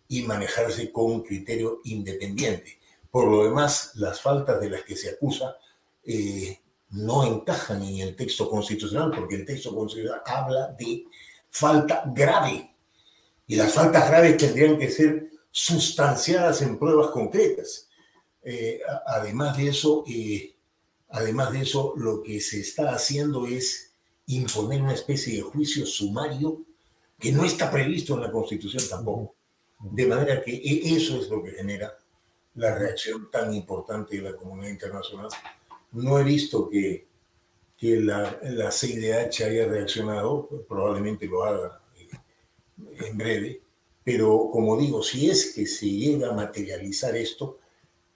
[0.08, 2.78] y manejarse con un criterio independiente.
[3.10, 5.56] Por lo demás, las faltas de las que se acusa
[6.04, 6.58] eh,
[6.90, 11.04] no encajan en el texto constitucional, porque el texto constitucional habla de
[11.50, 12.74] falta grave.
[13.46, 17.87] Y las faltas graves tendrían que ser sustanciadas en pruebas concretas.
[18.50, 20.54] Eh, además de eso, eh,
[21.10, 23.92] Además de eso, lo que se está haciendo es
[24.26, 26.62] imponer una especie de juicio sumario
[27.18, 29.34] que no está previsto en la Constitución tampoco.
[29.80, 31.96] De manera que e, eso es lo que genera
[32.56, 35.28] la reacción tan importante de la comunidad internacional.
[35.92, 37.06] No he visto que,
[37.76, 43.62] que la, la CIDH haya reaccionado, probablemente lo haga eh, en breve,
[44.04, 47.58] pero como digo, si es que se llega a materializar esto,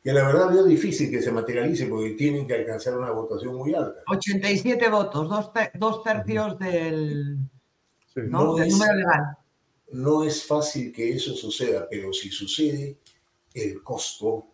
[0.03, 3.73] que la verdad veo difícil que se materialice porque tienen que alcanzar una votación muy
[3.75, 4.03] alta.
[4.09, 5.29] 87 votos,
[5.75, 7.39] dos, tercios del,
[8.17, 8.57] ¿no?
[8.57, 9.37] del número legal.
[9.93, 12.99] No es fácil que eso suceda, pero si sucede,
[13.55, 14.47] el costo,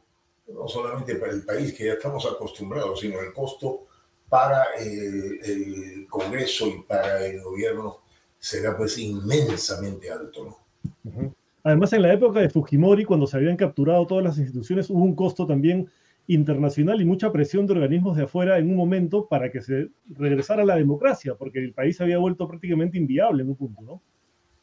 [0.49, 3.86] no solamente para el país que ya estamos acostumbrados, sino el costo
[4.28, 8.03] para el, Congreso y para el gobierno
[8.38, 10.59] será pues inmensamente alto.
[11.05, 11.34] ¿no?
[11.65, 15.15] Además, en la época de Fujimori, cuando se habían capturado todas las instituciones, hubo un
[15.15, 15.91] costo también
[16.29, 20.63] internacional y mucha presión de organismos de afuera en un momento para que se regresara
[20.63, 24.03] a la democracia, porque el país había vuelto prácticamente inviable en un punto, ¿no?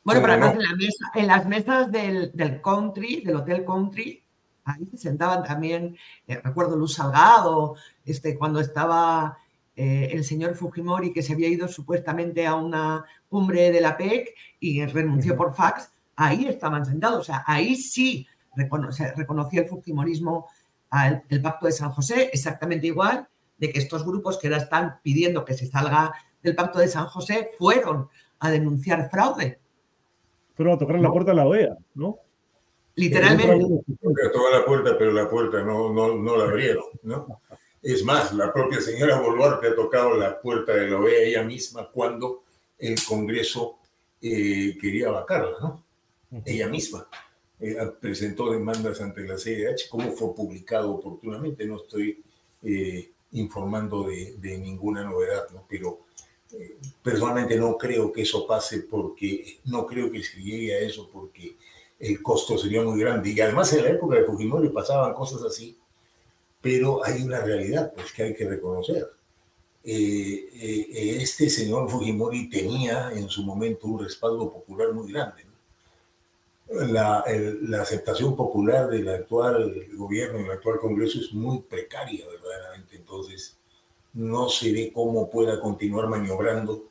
[0.04, 0.56] Bueno, pero además
[1.16, 4.22] en, las mesas del, del, country, del Hotel Country,
[4.64, 7.76] ahí se sentaban también, eh, recuerdo Luz Salgado,
[8.06, 9.40] este, cuando estaba
[9.76, 14.36] eh, el señor Fujimori, que se había ido supuestamente a una cumbre de la PEC
[14.60, 17.20] y renunció por fax, ahí estaban sentados.
[17.20, 18.28] O sea, ahí sí
[18.92, 20.48] se reconoció el Fujimorismo
[20.90, 25.00] al el Pacto de San José, exactamente igual de que estos grupos que ahora están
[25.02, 28.10] pidiendo que se salga del Pacto de San José fueron
[28.40, 29.60] a denunciar fraude.
[30.56, 32.18] Fueron a tocar la puerta de la OEA, ¿no?
[32.96, 33.84] Literalmente.
[34.32, 37.42] Tocó la puerta, pero la puerta no, no, no la abrieron, ¿no?
[37.82, 41.90] Es más, la propia señora Boluarte ha tocado la puerta de la OEA ella misma
[41.92, 42.44] cuando
[42.80, 43.80] el Congreso
[44.22, 45.85] eh, quería vacarla, ¿no?
[46.44, 47.08] Ella misma
[47.60, 52.22] eh, presentó demandas ante la CIDH, como fue publicado oportunamente, no estoy
[52.62, 55.66] eh, informando de, ninguna novedad, ¿no?
[55.70, 56.02] pero
[56.52, 61.10] eh, personalmente no creo que eso pase porque no creo que se llegue a eso
[61.12, 61.56] porque
[61.98, 63.30] el costo sería muy grande.
[63.30, 65.78] Y además en la época de Fujimori pasaban cosas así,
[66.60, 69.10] pero hay una realidad pues, que hay que reconocer.
[69.82, 75.55] este señor Fujimori tenía en su momento un respaldo popular muy grande
[76.70, 77.24] la,
[77.62, 82.96] la, aceptación popular del actual gobierno y el actual Congreso es muy precaria, verdaderamente.
[82.96, 83.56] Entonces,
[84.14, 86.90] no se ve cómo pueda continuar maniobrando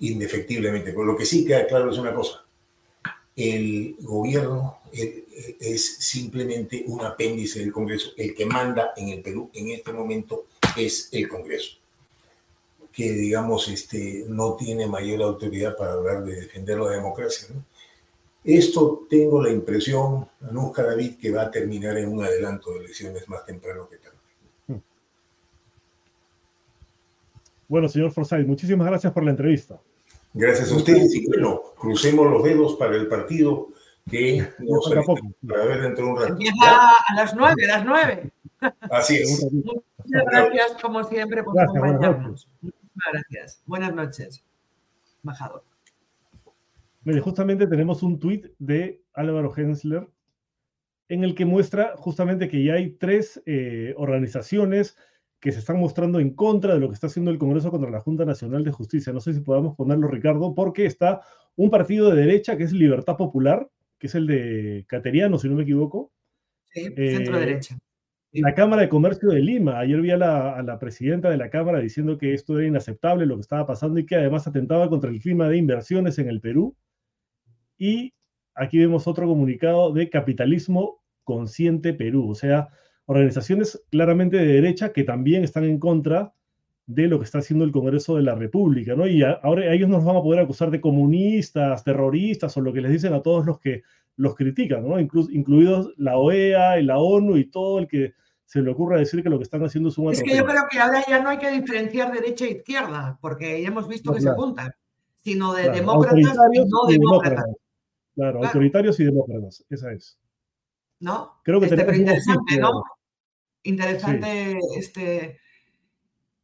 [0.00, 0.92] indefectiblemente.
[0.92, 2.44] Pero lo que sí queda claro es una cosa.
[3.36, 8.10] El gobierno es simplemente un apéndice del Congreso.
[8.16, 10.46] El que manda en el Perú en este momento
[10.76, 11.78] es el Congreso
[12.94, 17.48] que digamos este, no tiene mayor autoridad para hablar de defender la democracia.
[17.52, 17.64] ¿no?
[18.44, 23.26] Esto tengo la impresión, Anuska David, que va a terminar en un adelanto de elecciones
[23.28, 24.14] más temprano que tarde.
[27.66, 29.80] Bueno, señor Forsyth, muchísimas gracias por la entrevista.
[30.34, 33.68] Gracias a ustedes y bueno, crucemos los dedos para el partido
[34.10, 34.90] que nos
[35.48, 36.32] para ver dentro de un rato.
[36.32, 38.30] Empieza a las nueve, a las nueve.
[38.90, 39.46] Así es.
[39.50, 42.46] Muchas gracias, como siempre, por acompañarnos.
[42.60, 43.62] Muchas gracias.
[43.64, 44.44] Buenas noches,
[45.22, 45.64] embajador.
[47.04, 50.08] Mire, justamente tenemos un tuit de Álvaro Hensler
[51.08, 54.96] en el que muestra justamente que ya hay tres eh, organizaciones
[55.38, 58.00] que se están mostrando en contra de lo que está haciendo el Congreso contra la
[58.00, 59.12] Junta Nacional de Justicia.
[59.12, 61.20] No sé si podamos ponerlo, Ricardo, porque está
[61.56, 65.56] un partido de derecha que es Libertad Popular, que es el de Cateriano, si no
[65.56, 66.10] me equivoco.
[66.72, 67.76] Sí, centro derecha.
[68.32, 69.78] Eh, la Cámara de Comercio de Lima.
[69.78, 73.26] Ayer vi a la, a la, presidenta de la Cámara diciendo que esto era inaceptable,
[73.26, 76.40] lo que estaba pasando, y que además atentaba contra el clima de inversiones en el
[76.40, 76.74] Perú.
[77.78, 78.12] Y
[78.54, 82.68] aquí vemos otro comunicado de Capitalismo Consciente Perú, o sea,
[83.06, 86.34] organizaciones claramente de derecha que también están en contra
[86.86, 89.06] de lo que está haciendo el Congreso de la República, ¿no?
[89.06, 92.92] Y ahora ellos nos van a poder acusar de comunistas, terroristas o lo que les
[92.92, 93.82] dicen a todos los que
[94.16, 95.00] los critican, ¿no?
[95.00, 98.14] incluidos la OEA y la ONU y todo el que
[98.44, 100.62] se le ocurra decir que lo que están haciendo es un Es que yo creo
[100.70, 104.20] que ahora ya no hay que diferenciar derecha e izquierda, porque ya hemos visto que
[104.20, 104.72] se apuntan,
[105.16, 107.46] sino de demócratas y no demócratas.
[108.14, 110.18] Claro, autoritarios y demócratas, esa es.
[111.00, 111.40] ¿No?
[111.42, 112.84] Creo que este, interesante, ¿no?
[113.64, 115.40] Interesante este,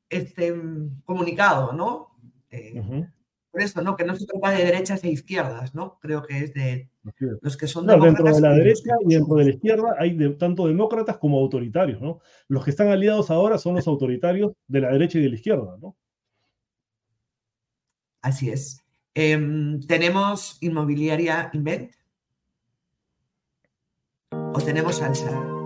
[0.08, 2.16] este mm, comunicado, ¿no?
[2.50, 3.06] Eh,
[3.50, 3.96] por eso, ¿no?
[3.96, 5.98] Que no se trata de derechas e izquierdas, ¿no?
[6.00, 6.90] Creo que es de
[7.40, 10.30] los que son no, Dentro de la derecha y dentro de la izquierda hay de,
[10.30, 12.20] tanto demócratas como autoritarios, ¿no?
[12.48, 15.76] Los que están aliados ahora son los autoritarios de la derecha y de la izquierda,
[15.80, 15.96] ¿no?
[18.22, 18.79] Así es.
[19.14, 21.92] Em, ¿Tenemos inmobiliaria Invent?
[24.54, 25.59] ¿O tenemos salsa?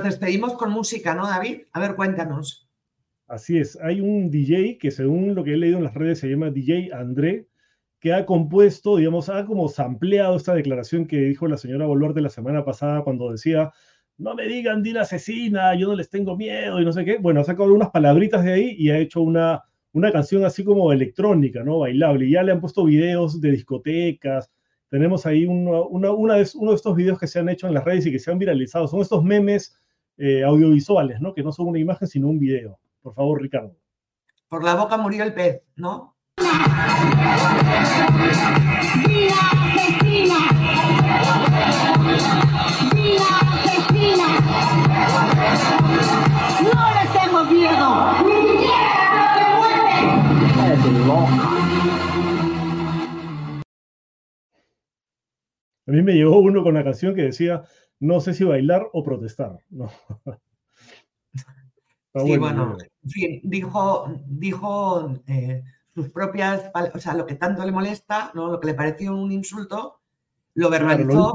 [0.00, 1.62] Nos despedimos con música, ¿no, David?
[1.72, 2.68] A ver, cuéntanos.
[3.28, 6.28] Así es, hay un DJ que según lo que he leído en las redes se
[6.28, 7.46] llama DJ André,
[8.00, 12.30] que ha compuesto, digamos, ha como sampleado esta declaración que dijo la señora Boluarte la
[12.30, 13.70] semana pasada cuando decía,
[14.16, 17.18] no me digan Dina asesina, yo no les tengo miedo y no sé qué.
[17.18, 20.92] Bueno, ha sacado unas palabritas de ahí y ha hecho una, una canción así como
[20.92, 21.80] electrónica, ¿no?
[21.80, 22.26] Bailable.
[22.26, 24.50] Y ya le han puesto videos de discotecas,
[24.90, 27.84] tenemos ahí uno, una, de, uno de estos videos que se han hecho en las
[27.84, 28.88] redes y que se han viralizado.
[28.88, 29.80] Son estos memes
[30.16, 31.34] eh, audiovisuales, ¿no?
[31.34, 32.78] Que no son una imagen, sino un video.
[33.02, 33.76] Por favor, Ricardo.
[34.48, 36.16] Por la boca murió el pez, ¿no?
[46.62, 48.50] No le tengo miedo.
[55.86, 57.64] A mí me llegó uno con la canción que decía,
[58.00, 59.58] no sé si bailar o protestar.
[59.68, 59.90] No.
[61.34, 65.62] sí, bueno, en fin, dijo, dijo eh,
[65.94, 68.50] sus propias, o sea, lo que tanto le molesta, ¿no?
[68.50, 70.00] lo que le pareció un insulto,
[70.54, 71.34] lo verbalizó.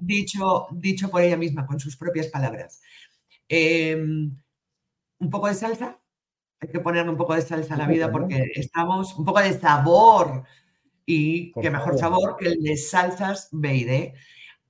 [0.00, 2.80] dicho, dicho por ella misma, con sus propias palabras.
[3.48, 4.34] Em,
[5.18, 5.98] un poco de salsa,
[6.60, 9.52] hay que ponerle un poco de salsa a la vida porque estamos, un poco de
[9.52, 10.44] sabor
[11.14, 14.14] y qué mejor sabor que el de salsas B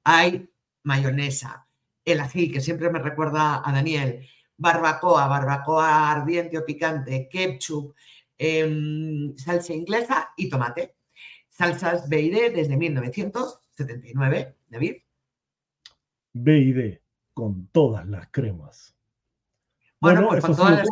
[0.04, 0.48] Hay
[0.82, 1.68] mayonesa,
[2.04, 4.26] el ají, que siempre me recuerda a Daniel,
[4.56, 7.94] barbacoa, barbacoa ardiente o picante, ketchup,
[8.36, 10.96] em, salsa inglesa y tomate.
[11.48, 14.96] Salsas B desde 1979, David.
[16.32, 17.00] B
[17.34, 18.96] con todas las cremas.
[20.00, 20.88] Bueno, pues eso con todas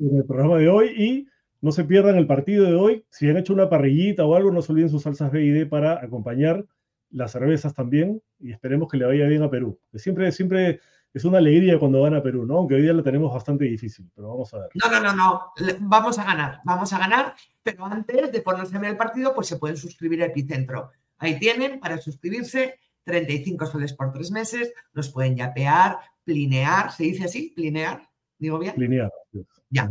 [0.00, 1.28] en el programa de hoy y
[1.64, 3.06] no se pierdan el partido de hoy.
[3.08, 5.64] Si han hecho una parrillita o algo, no se olviden sus salsas B y D
[5.64, 6.66] para acompañar
[7.10, 8.20] las cervezas también.
[8.38, 9.80] Y esperemos que le vaya bien a Perú.
[9.94, 10.80] siempre, siempre
[11.14, 12.58] es una alegría cuando van a Perú, ¿no?
[12.58, 14.68] Aunque hoy día la tenemos bastante difícil, pero vamos a ver.
[14.74, 15.52] No, no, no, no.
[15.80, 17.34] Vamos a ganar, vamos a ganar.
[17.62, 20.90] Pero antes de ponerse en el partido, pues se pueden suscribir a Epicentro.
[21.16, 24.70] Ahí tienen para suscribirse 35 soles por tres meses.
[24.92, 26.92] Nos pueden yapear, plinear.
[26.92, 27.54] ¿Se dice así?
[27.56, 28.06] ¿Plinear?
[28.38, 28.74] ¿Digo bien?
[28.74, 29.10] Plinear.
[29.70, 29.88] Ya.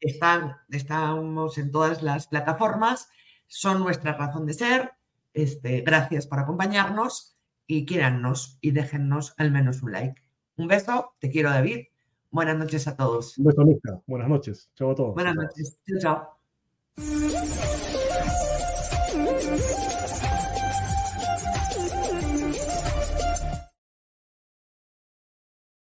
[0.00, 3.08] Están, estamos en todas las plataformas,
[3.46, 4.92] son nuestra razón de ser.
[5.32, 7.36] Este, gracias por acompañarnos
[7.66, 10.22] y quierannos y déjennos al menos un like.
[10.56, 11.86] Un beso, te quiero David.
[12.30, 13.38] Buenas noches a todos.
[13.38, 14.00] Un beso, Luca.
[14.06, 14.70] Buenas noches.
[14.74, 15.14] Chao a todos.
[15.14, 15.78] Buenas noches.
[16.00, 16.36] Chao,
[16.96, 17.86] chao.